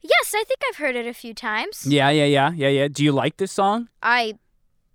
Yes, 0.00 0.34
I 0.34 0.44
think 0.44 0.60
I've 0.68 0.76
heard 0.76 0.96
it 0.96 1.06
a 1.06 1.14
few 1.14 1.32
times. 1.34 1.86
Yeah, 1.86 2.10
yeah, 2.10 2.26
yeah, 2.26 2.52
yeah, 2.54 2.68
yeah. 2.68 2.88
Do 2.88 3.02
you 3.02 3.12
like 3.12 3.38
this 3.38 3.52
song? 3.52 3.88
I 4.02 4.34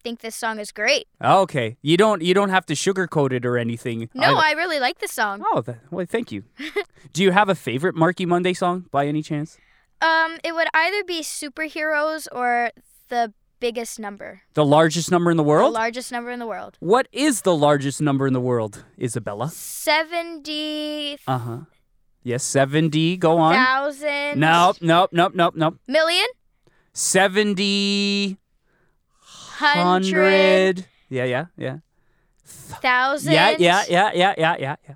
think 0.03 0.19
this 0.21 0.35
song 0.35 0.59
is 0.59 0.71
great. 0.71 1.07
Okay. 1.23 1.77
You 1.81 1.97
don't 1.97 2.21
you 2.21 2.33
don't 2.33 2.49
have 2.49 2.65
to 2.67 2.73
sugarcoat 2.75 3.31
it 3.33 3.45
or 3.45 3.57
anything. 3.57 4.09
No, 4.13 4.35
I- 4.35 4.49
I 4.49 4.51
really 4.53 4.79
like 4.79 4.99
this 4.99 5.11
song. 5.11 5.43
Oh, 5.51 5.61
that, 5.61 5.79
well, 5.91 6.05
thank 6.07 6.31
you. 6.31 6.43
Do 7.13 7.23
you 7.23 7.31
have 7.31 7.49
a 7.49 7.55
favorite 7.55 7.95
Marky 7.95 8.25
Monday 8.25 8.53
song 8.53 8.85
by 8.91 9.07
any 9.07 9.21
chance? 9.23 9.57
Um, 10.01 10.37
it 10.43 10.53
would 10.55 10.67
either 10.73 11.03
be 11.03 11.21
superheroes 11.21 12.27
or 12.31 12.71
the 13.09 13.33
biggest 13.59 13.99
number, 13.99 14.41
The 14.53 14.63
largest 14.65 15.11
number 15.11 15.29
in 15.31 15.35
the 15.37 15.43
world? 15.43 15.73
the 15.73 15.79
largest 15.79 16.11
number 16.11 16.31
in 16.31 16.39
the 16.39 16.47
world. 16.47 16.77
what 16.79 17.07
is 17.11 17.41
the 17.41 17.55
largest 17.55 17.99
number 18.01 18.25
in 18.25 18.31
the 18.33 18.39
world, 18.39 18.85
Isabella? 18.97 19.49
Seventy 19.49 21.17
Uh 21.27 21.37
huh. 21.37 21.57
Yes, 22.23 22.43
70. 22.43 23.17
Go 23.17 23.37
on. 23.37 23.53
thousand. 23.55 24.39
Nope, 24.39 24.77
nope, 24.81 25.09
nope, 25.13 25.33
nope, 25.35 25.55
nope. 25.55 25.79
Million. 25.87 26.27
70. 26.93 28.37
hundred. 29.59 30.85
Yeah, 31.09 31.23
yeah, 31.25 31.45
yeah. 31.57 31.77
thousand, 32.45 33.33
Yeah, 33.33 33.55
yeah, 33.57 33.83
yeah, 33.89 34.11
yeah, 34.13 34.33
yeah, 34.37 34.55
yeah, 34.59 34.75
yeah. 34.87 34.95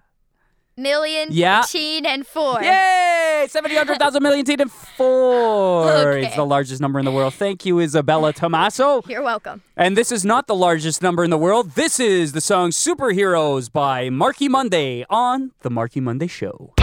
million, 0.77 1.29
Yeah. 1.31 1.63
teen, 1.67 2.05
and 2.05 2.25
four. 2.27 2.61
Yay! 2.61 3.12
700,000 3.51 4.23
million 4.23 4.69
four. 4.69 5.91
Okay. 5.91 6.27
It's 6.27 6.35
the 6.35 6.45
largest 6.45 6.81
number 6.81 6.99
in 6.99 7.05
the 7.05 7.11
world. 7.11 7.33
Thank 7.33 7.65
you, 7.65 7.79
Isabella 7.79 8.33
Tomaso. 8.33 9.03
You're 9.07 9.23
welcome. 9.23 9.61
And 9.75 9.97
this 9.97 10.11
is 10.11 10.23
not 10.23 10.47
the 10.47 10.55
largest 10.55 11.01
number 11.01 11.23
in 11.23 11.29
the 11.29 11.37
world. 11.37 11.71
This 11.71 11.99
is 11.99 12.33
the 12.33 12.41
song 12.41 12.69
Superheroes 12.69 13.71
by 13.71 14.09
Marky 14.09 14.47
Monday 14.47 15.05
on 15.09 15.51
The 15.61 15.69
Marky 15.69 15.99
Monday 15.99 16.27
Show. 16.27 16.73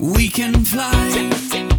We 0.00 0.28
can 0.28 0.64
fly. 0.64 1.77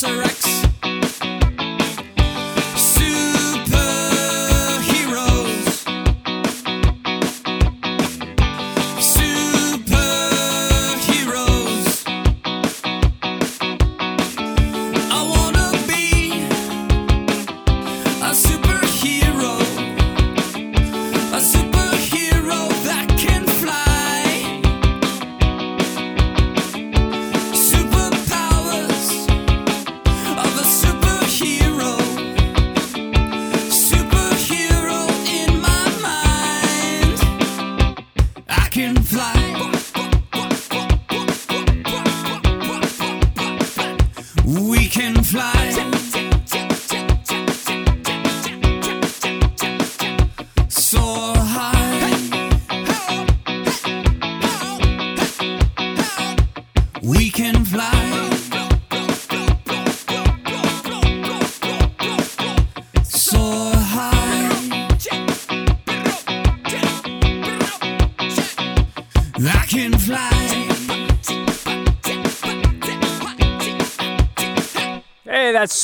Strange, 0.00 0.29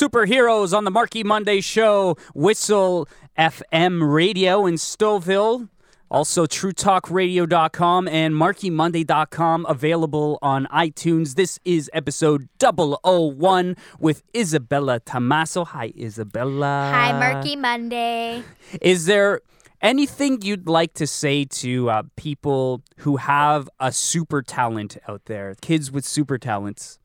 Superheroes 0.07 0.75
on 0.75 0.85
the 0.85 0.91
Marky 0.91 1.21
Monday 1.21 1.59
Show, 1.59 2.15
Whistle 2.33 3.09
FM 3.37 4.09
Radio 4.09 4.65
in 4.65 4.75
Stouffville. 4.75 5.67
Also, 6.09 6.45
TrueTalkRadio.com 6.45 8.07
and 8.07 8.33
MarkyMonday.com 8.33 9.65
available 9.67 10.39
on 10.41 10.65
iTunes. 10.67 11.35
This 11.35 11.59
is 11.65 11.89
episode 11.91 12.47
001 12.57 13.75
with 13.99 14.23
Isabella 14.33 15.01
Tomaso. 15.01 15.65
Hi, 15.65 15.91
Isabella. 15.99 16.89
Hi, 16.93 17.11
Marky 17.11 17.57
Monday. 17.57 18.43
Is 18.81 19.07
there 19.07 19.41
anything 19.81 20.41
you'd 20.41 20.69
like 20.69 20.93
to 20.93 21.05
say 21.05 21.43
to 21.43 21.89
uh, 21.89 22.03
people 22.15 22.81
who 22.99 23.17
have 23.17 23.69
a 23.81 23.91
super 23.91 24.41
talent 24.41 24.97
out 25.09 25.25
there, 25.25 25.53
kids 25.59 25.91
with 25.91 26.05
super 26.05 26.37
talents? 26.37 26.97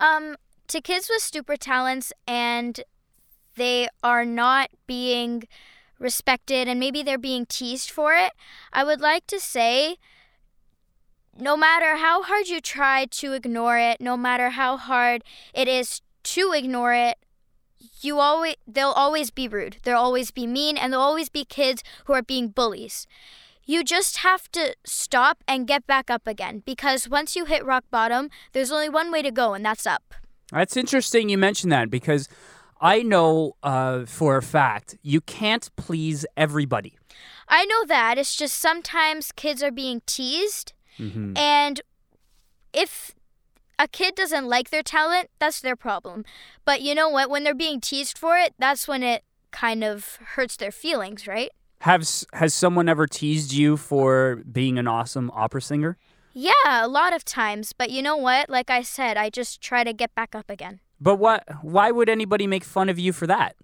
Um, 0.00 0.36
to 0.72 0.80
kids 0.80 1.10
with 1.12 1.22
super 1.22 1.56
talents 1.56 2.14
and 2.26 2.80
they 3.56 3.88
are 4.02 4.24
not 4.24 4.70
being 4.86 5.44
respected 5.98 6.66
and 6.66 6.80
maybe 6.80 7.02
they're 7.02 7.18
being 7.18 7.44
teased 7.44 7.90
for 7.90 8.14
it, 8.14 8.32
I 8.72 8.82
would 8.82 9.00
like 9.00 9.26
to 9.26 9.38
say 9.38 9.98
no 11.38 11.58
matter 11.58 11.96
how 11.96 12.22
hard 12.22 12.48
you 12.48 12.60
try 12.60 13.04
to 13.06 13.34
ignore 13.34 13.78
it, 13.78 14.00
no 14.00 14.16
matter 14.16 14.50
how 14.50 14.78
hard 14.78 15.22
it 15.52 15.68
is 15.68 16.00
to 16.24 16.52
ignore 16.52 16.94
it, 16.94 17.18
you 18.00 18.18
always 18.18 18.56
they'll 18.66 18.88
always 18.88 19.30
be 19.30 19.46
rude. 19.48 19.76
They'll 19.82 19.98
always 19.98 20.30
be 20.30 20.46
mean 20.46 20.78
and 20.78 20.90
there'll 20.90 21.04
always 21.04 21.28
be 21.28 21.44
kids 21.44 21.82
who 22.06 22.14
are 22.14 22.22
being 22.22 22.48
bullies. 22.48 23.06
You 23.66 23.84
just 23.84 24.18
have 24.18 24.50
to 24.52 24.74
stop 24.84 25.44
and 25.46 25.68
get 25.68 25.86
back 25.86 26.08
up 26.10 26.26
again 26.26 26.62
because 26.64 27.10
once 27.10 27.36
you 27.36 27.44
hit 27.44 27.64
rock 27.64 27.84
bottom, 27.90 28.30
there's 28.52 28.72
only 28.72 28.88
one 28.88 29.12
way 29.12 29.20
to 29.20 29.30
go 29.30 29.52
and 29.52 29.64
that's 29.64 29.86
up. 29.86 30.14
That's 30.52 30.76
interesting 30.76 31.28
you 31.28 31.38
mentioned 31.38 31.72
that 31.72 31.90
because 31.90 32.28
I 32.80 33.02
know 33.02 33.56
uh, 33.62 34.04
for 34.06 34.36
a 34.36 34.42
fact 34.42 34.96
you 35.02 35.20
can't 35.20 35.68
please 35.76 36.26
everybody. 36.36 36.96
I 37.48 37.64
know 37.64 37.84
that. 37.86 38.18
It's 38.18 38.36
just 38.36 38.58
sometimes 38.58 39.32
kids 39.32 39.62
are 39.62 39.72
being 39.72 40.02
teased 40.06 40.72
Mm-hmm. 40.98 41.36
and 41.38 41.80
if 42.74 43.12
a 43.78 43.88
kid 43.88 44.14
doesn't 44.14 44.46
like 44.46 44.68
their 44.70 44.82
talent, 44.82 45.30
that's 45.38 45.60
their 45.60 45.74
problem. 45.74 46.24
But 46.66 46.82
you 46.82 46.94
know 46.94 47.08
what? 47.08 47.30
When 47.30 47.44
they're 47.44 47.54
being 47.54 47.80
teased 47.80 48.18
for 48.18 48.36
it, 48.36 48.54
that's 48.58 48.86
when 48.86 49.02
it 49.02 49.24
kind 49.50 49.82
of 49.82 50.16
hurts 50.36 50.56
their 50.56 50.70
feelings, 50.70 51.26
right? 51.26 51.50
Have 51.80 52.02
s- 52.02 52.26
has 52.34 52.52
someone 52.54 52.88
ever 52.90 53.06
teased 53.06 53.52
you 53.54 53.76
for 53.78 54.42
being 54.50 54.78
an 54.78 54.86
awesome 54.86 55.30
opera 55.34 55.62
singer? 55.62 55.96
Yeah, 56.32 56.52
a 56.66 56.88
lot 56.88 57.12
of 57.12 57.24
times. 57.24 57.72
But 57.72 57.90
you 57.90 58.02
know 58.02 58.16
what? 58.16 58.48
Like 58.48 58.70
I 58.70 58.82
said, 58.82 59.16
I 59.16 59.30
just 59.30 59.60
try 59.60 59.84
to 59.84 59.92
get 59.92 60.14
back 60.14 60.34
up 60.34 60.48
again. 60.48 60.80
But 61.00 61.16
what? 61.16 61.44
Why 61.62 61.90
would 61.90 62.08
anybody 62.08 62.46
make 62.46 62.64
fun 62.64 62.88
of 62.88 62.98
you 62.98 63.12
for 63.12 63.26
that? 63.26 63.56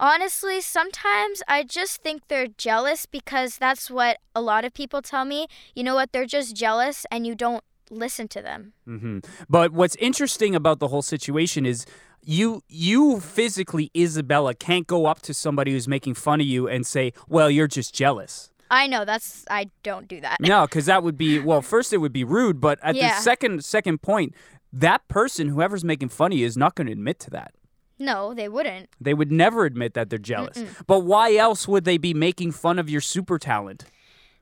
Honestly, 0.00 0.60
sometimes 0.60 1.42
I 1.48 1.64
just 1.64 2.02
think 2.02 2.22
they're 2.28 2.46
jealous 2.46 3.04
because 3.04 3.58
that's 3.58 3.90
what 3.90 4.18
a 4.34 4.40
lot 4.40 4.64
of 4.64 4.72
people 4.72 5.02
tell 5.02 5.24
me. 5.24 5.48
You 5.74 5.82
know 5.82 5.96
what? 5.96 6.12
They're 6.12 6.26
just 6.26 6.54
jealous 6.54 7.04
and 7.10 7.26
you 7.26 7.34
don't 7.34 7.64
listen 7.90 8.28
to 8.28 8.42
them. 8.42 8.74
hmm 8.84 9.18
But 9.48 9.72
what's 9.72 9.96
interesting 9.96 10.54
about 10.54 10.78
the 10.78 10.88
whole 10.88 11.02
situation 11.02 11.66
is 11.66 11.84
you 12.22 12.62
you 12.68 13.18
physically 13.20 13.90
Isabella 13.96 14.54
can't 14.54 14.86
go 14.86 15.06
up 15.06 15.20
to 15.22 15.34
somebody 15.34 15.72
who's 15.72 15.88
making 15.88 16.14
fun 16.14 16.40
of 16.40 16.46
you 16.46 16.68
and 16.68 16.86
say, 16.86 17.12
"Well, 17.28 17.50
you're 17.50 17.66
just 17.68 17.94
jealous." 17.94 18.50
I 18.70 18.86
know 18.86 19.04
that's 19.04 19.44
I 19.50 19.70
don't 19.82 20.08
do 20.08 20.20
that. 20.20 20.38
No, 20.40 20.66
because 20.66 20.86
that 20.86 21.02
would 21.02 21.16
be 21.18 21.38
well. 21.48 21.62
First, 21.62 21.92
it 21.92 21.98
would 21.98 22.12
be 22.12 22.24
rude, 22.24 22.60
but 22.60 22.78
at 22.82 22.94
Yeah. 22.94 23.16
the 23.16 23.22
second 23.22 23.64
second 23.64 24.02
point, 24.02 24.34
that 24.72 25.06
person, 25.08 25.48
whoever's 25.48 25.84
making 25.84 26.08
fun 26.10 26.32
of 26.32 26.38
you, 26.38 26.46
is 26.46 26.56
not 26.56 26.74
going 26.74 26.86
to 26.86 26.92
admit 26.92 27.18
to 27.20 27.30
that. 27.30 27.54
No, 27.98 28.32
they 28.32 28.48
wouldn't. 28.48 28.90
They 29.00 29.12
would 29.14 29.32
never 29.32 29.64
admit 29.64 29.94
that 29.94 30.08
they're 30.08 30.18
jealous. 30.20 30.62
But 30.86 31.00
why 31.00 31.34
else 31.34 31.66
would 31.66 31.84
they 31.84 31.98
be 31.98 32.14
making 32.14 32.52
fun 32.52 32.78
of 32.78 32.88
your 32.88 33.00
super 33.00 33.38
talent? 33.40 33.84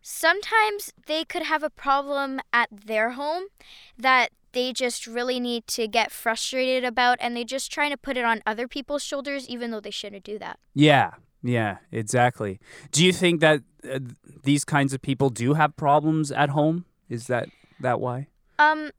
Sometimes 0.03 0.93
they 1.07 1.25
could 1.25 1.43
have 1.43 1.63
a 1.63 1.71
problem 1.71 2.41
at 2.53 2.69
their 2.71 3.11
home 3.13 3.45
that 3.99 4.31
they 4.53 4.73
just 4.73 5.07
really 5.07 5.41
need 5.41 5.67
to 5.69 5.89
get 5.89 6.13
frustrated 6.13 6.85
about 6.85 7.19
and 7.21 7.37
they're 7.37 7.45
just 7.45 7.73
trying 7.73 7.91
to 7.91 7.97
put 7.97 8.17
it 8.17 8.25
on 8.25 8.41
other 8.47 8.69
people's 8.69 9.03
shoulders 9.03 9.49
even 9.49 9.71
though 9.71 9.81
they 9.81 9.91
shouldn't 9.91 10.23
do 10.25 10.39
that. 10.39 10.59
Yeah, 10.75 11.13
yeah, 11.43 11.79
exactly. 11.93 12.59
Do 12.93 13.05
you 13.05 13.13
think 13.13 13.41
that 13.41 13.63
uh, 13.89 14.01
these 14.45 14.65
kinds 14.65 14.93
of 14.93 15.01
people 15.03 15.31
do 15.31 15.55
have 15.55 15.77
problems 15.77 16.33
at 16.33 16.51
home? 16.51 16.85
Is 17.09 17.27
that 17.29 17.49
that 17.81 18.01
why? 18.01 18.29
Um 18.59 18.91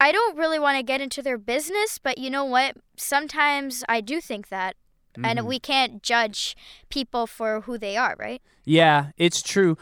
I 0.00 0.12
don't 0.12 0.36
really 0.36 0.58
want 0.58 0.76
to 0.76 0.82
get 0.84 1.00
into 1.00 1.22
their 1.22 1.38
business, 1.38 1.98
but 1.98 2.18
you 2.18 2.30
know 2.30 2.44
what? 2.44 2.76
Sometimes 2.96 3.82
I 3.88 4.00
do 4.00 4.20
think 4.20 4.48
that 4.48 4.76
and 5.24 5.40
Mhm. 5.40 5.46
we 5.46 5.58
can't 5.58 6.00
judge 6.02 6.56
people 6.90 7.26
for 7.26 7.62
who 7.62 7.76
they 7.78 7.96
are, 7.96 8.14
right? 8.18 8.40
Yeah, 8.64 9.10
it's 9.16 9.42
true. 9.42 9.76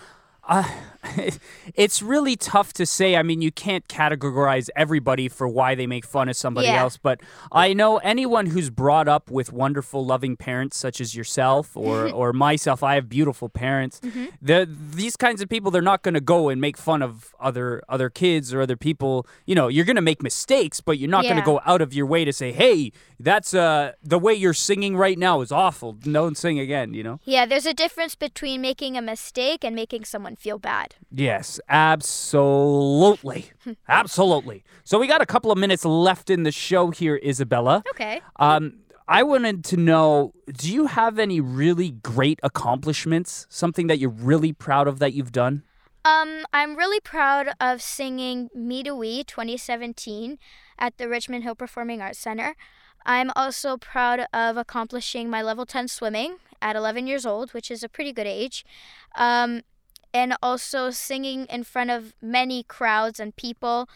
Uh, 0.44 0.64
it's 1.74 2.02
really 2.02 2.36
tough 2.36 2.72
to 2.74 2.86
say. 2.86 3.16
I 3.16 3.22
mean, 3.22 3.42
you 3.42 3.50
can't 3.52 3.86
categorize 3.88 4.68
everybody 4.76 5.28
for 5.28 5.46
why 5.48 5.74
they 5.74 5.86
make 5.86 6.04
fun 6.06 6.28
of 6.28 6.36
somebody 6.36 6.66
Yeah. 6.68 6.80
else, 6.82 6.96
but 6.96 7.20
I 7.52 7.72
know 7.72 7.98
anyone 7.98 8.46
who's 8.46 8.70
brought 8.70 9.08
up 9.08 9.30
with 9.30 9.52
wonderful, 9.52 10.04
loving 10.04 10.36
parents, 10.36 10.76
such 10.76 11.00
as 11.00 11.14
yourself 11.14 11.76
or, 11.76 12.08
or 12.12 12.32
myself. 12.32 12.82
I 12.82 12.94
have 12.94 13.08
beautiful 13.08 13.48
parents. 13.48 14.00
Mm-hmm. 14.00 14.26
The, 14.42 14.68
these 14.70 15.16
kinds 15.16 15.40
of 15.40 15.48
people, 15.48 15.70
they're 15.70 15.82
not 15.82 16.02
going 16.02 16.14
to 16.14 16.20
go 16.20 16.48
and 16.48 16.60
make 16.60 16.76
fun 16.76 17.02
of 17.02 17.34
other 17.40 17.82
other 17.88 18.10
kids 18.10 18.52
or 18.52 18.60
other 18.60 18.76
people. 18.76 19.26
You 19.46 19.54
know, 19.54 19.68
you're 19.68 19.84
going 19.84 19.96
to 19.96 20.02
make 20.02 20.22
mistakes, 20.22 20.80
but 20.80 20.98
you're 20.98 21.08
not 21.10 21.22
going 21.24 21.36
to 21.36 21.42
go 21.42 21.60
out 21.64 21.80
of 21.80 21.94
your 21.94 22.06
way 22.06 22.24
to 22.24 22.32
say, 22.32 22.52
"Hey, 22.52 22.92
that's 23.20 23.54
uh 23.54 23.92
the 24.02 24.18
way 24.18 24.34
you're 24.34 24.52
singing 24.54 24.96
right 24.96 25.18
now 25.18 25.40
is 25.40 25.52
awful. 25.52 25.92
Don't 25.92 26.36
sing 26.36 26.58
again." 26.58 26.92
You 26.94 27.02
know. 27.04 27.20
Yeah, 27.24 27.46
there's 27.46 27.66
a 27.66 27.74
difference 27.74 28.14
between 28.14 28.60
making 28.60 28.96
a 28.96 29.02
mistake 29.02 29.64
and 29.64 29.74
making 29.76 30.04
someone 30.04 30.36
feel 30.36 30.58
bad. 30.58 30.95
Yes, 31.10 31.60
absolutely. 31.68 33.50
absolutely. 33.88 34.64
So 34.84 34.98
we 34.98 35.06
got 35.06 35.22
a 35.22 35.26
couple 35.26 35.52
of 35.52 35.58
minutes 35.58 35.84
left 35.84 36.30
in 36.30 36.42
the 36.42 36.52
show 36.52 36.90
here, 36.90 37.20
Isabella. 37.24 37.82
Okay. 37.90 38.20
Um, 38.36 38.80
I 39.08 39.22
wanted 39.22 39.64
to 39.66 39.76
know 39.76 40.32
do 40.52 40.72
you 40.72 40.86
have 40.86 41.18
any 41.18 41.40
really 41.40 41.90
great 41.90 42.40
accomplishments? 42.42 43.46
Something 43.48 43.86
that 43.86 43.98
you're 43.98 44.10
really 44.10 44.52
proud 44.52 44.88
of 44.88 44.98
that 44.98 45.12
you've 45.12 45.32
done? 45.32 45.62
Um, 46.04 46.44
I'm 46.52 46.76
really 46.76 47.00
proud 47.00 47.48
of 47.60 47.82
singing 47.82 48.48
Me 48.54 48.82
to 48.84 48.94
We 48.94 49.24
2017 49.24 50.38
at 50.78 50.98
the 50.98 51.08
Richmond 51.08 51.42
Hill 51.42 51.56
Performing 51.56 52.00
Arts 52.00 52.18
Center. 52.18 52.54
I'm 53.04 53.30
also 53.36 53.76
proud 53.76 54.26
of 54.32 54.56
accomplishing 54.56 55.30
my 55.30 55.42
level 55.42 55.66
10 55.66 55.88
swimming 55.88 56.36
at 56.60 56.76
11 56.76 57.06
years 57.06 57.24
old, 57.24 57.52
which 57.54 57.70
is 57.70 57.82
a 57.82 57.88
pretty 57.88 58.12
good 58.12 58.26
age. 58.26 58.64
Um, 59.16 59.62
and 60.12 60.34
also 60.42 60.90
singing 60.90 61.46
in 61.46 61.64
front 61.64 61.90
of 61.90 62.14
many 62.20 62.62
crowds 62.62 63.20
and 63.20 63.34
people, 63.36 63.88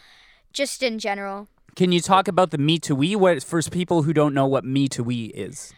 just 0.53 0.83
in 0.83 0.99
general. 0.99 1.47
Can 1.75 1.91
you 1.91 2.01
talk 2.01 2.27
about 2.27 2.51
the 2.51 2.57
Me 2.57 2.79
to 2.79 2.95
We? 2.95 3.15
What 3.15 3.43
for 3.43 3.61
people 3.61 4.03
who 4.03 4.13
don't 4.13 4.33
know 4.33 4.45
what 4.45 4.65
Me 4.65 4.87
to 4.89 5.03
We 5.03 5.25
is? 5.25 5.73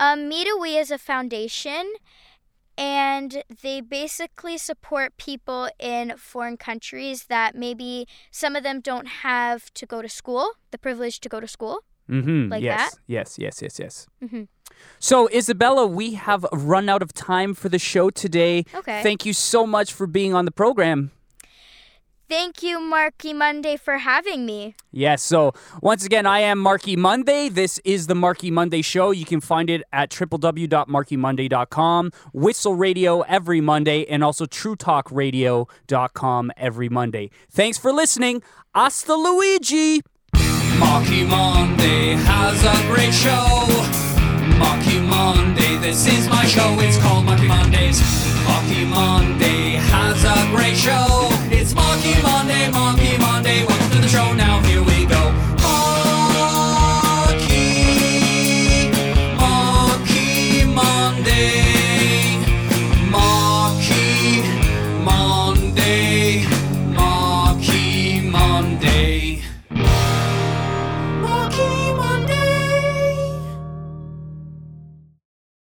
Um, 0.00 0.28
Me 0.28 0.44
to 0.44 0.58
We 0.60 0.76
is 0.76 0.90
a 0.90 0.98
foundation, 0.98 1.92
and 2.76 3.42
they 3.62 3.80
basically 3.80 4.58
support 4.58 5.16
people 5.16 5.68
in 5.78 6.14
foreign 6.16 6.56
countries 6.56 7.24
that 7.24 7.54
maybe 7.54 8.06
some 8.30 8.56
of 8.56 8.62
them 8.62 8.80
don't 8.80 9.06
have 9.22 9.72
to 9.74 9.86
go 9.86 10.02
to 10.02 10.08
school, 10.08 10.52
the 10.72 10.78
privilege 10.78 11.20
to 11.20 11.28
go 11.28 11.40
to 11.40 11.48
school. 11.48 11.80
Mm-hmm. 12.10 12.50
Like 12.50 12.62
yes, 12.62 12.92
that? 12.92 13.00
yes, 13.06 13.38
yes, 13.38 13.62
yes, 13.62 13.78
yes. 13.78 14.06
Mhm. 14.22 14.48
So, 14.98 15.28
Isabella, 15.30 15.86
we 15.86 16.14
have 16.14 16.46
run 16.52 16.88
out 16.88 17.02
of 17.02 17.12
time 17.12 17.54
for 17.54 17.68
the 17.68 17.78
show 17.78 18.10
today. 18.10 18.64
Okay. 18.74 19.02
Thank 19.02 19.26
you 19.26 19.32
so 19.32 19.66
much 19.66 19.92
for 19.92 20.06
being 20.06 20.34
on 20.34 20.44
the 20.44 20.50
program. 20.50 21.10
Thank 22.28 22.60
you, 22.62 22.80
Marky 22.80 23.32
Monday, 23.32 23.76
for 23.76 23.98
having 23.98 24.46
me. 24.46 24.74
Yes. 24.90 25.22
So 25.22 25.52
once 25.80 26.04
again, 26.04 26.26
I 26.26 26.40
am 26.40 26.58
Marky 26.58 26.96
Monday. 26.96 27.48
This 27.48 27.78
is 27.84 28.08
the 28.08 28.16
Marky 28.16 28.50
Monday 28.50 28.82
Show. 28.82 29.12
You 29.12 29.24
can 29.24 29.40
find 29.40 29.70
it 29.70 29.84
at 29.92 30.10
www.markymonday.com, 30.10 32.10
Whistle 32.32 32.74
Radio 32.74 33.20
every 33.22 33.60
Monday, 33.60 34.04
and 34.06 34.24
also 34.24 34.44
TrueTalkRadio.com 34.44 36.52
every 36.56 36.88
Monday. 36.88 37.30
Thanks 37.48 37.78
for 37.78 37.92
listening. 37.92 38.42
Hasta 38.74 39.14
Luigi. 39.14 40.00
Marky 40.78 41.22
Monday 41.24 42.14
has 42.14 42.64
a 42.64 42.82
great 42.92 43.14
show. 43.14 44.15
Marky 44.58 45.00
Monday, 45.00 45.76
this 45.78 46.06
is 46.06 46.28
my 46.28 46.44
show. 46.44 46.76
It's 46.80 46.98
called 46.98 47.24
Marky 47.24 47.48
Mondays. 47.48 48.00
Marky 48.44 48.84
Monday 48.84 49.76
has 49.92 50.24
a 50.24 50.50
great 50.54 50.76
show. 50.76 51.28
It's 51.50 51.74
Marky 51.74 52.14
Monday, 52.22 52.70
Marky 52.70 53.18
Monday. 53.18 53.64
Welcome 53.64 53.90
to 53.90 53.98
the 54.00 54.08
show. 54.08 54.36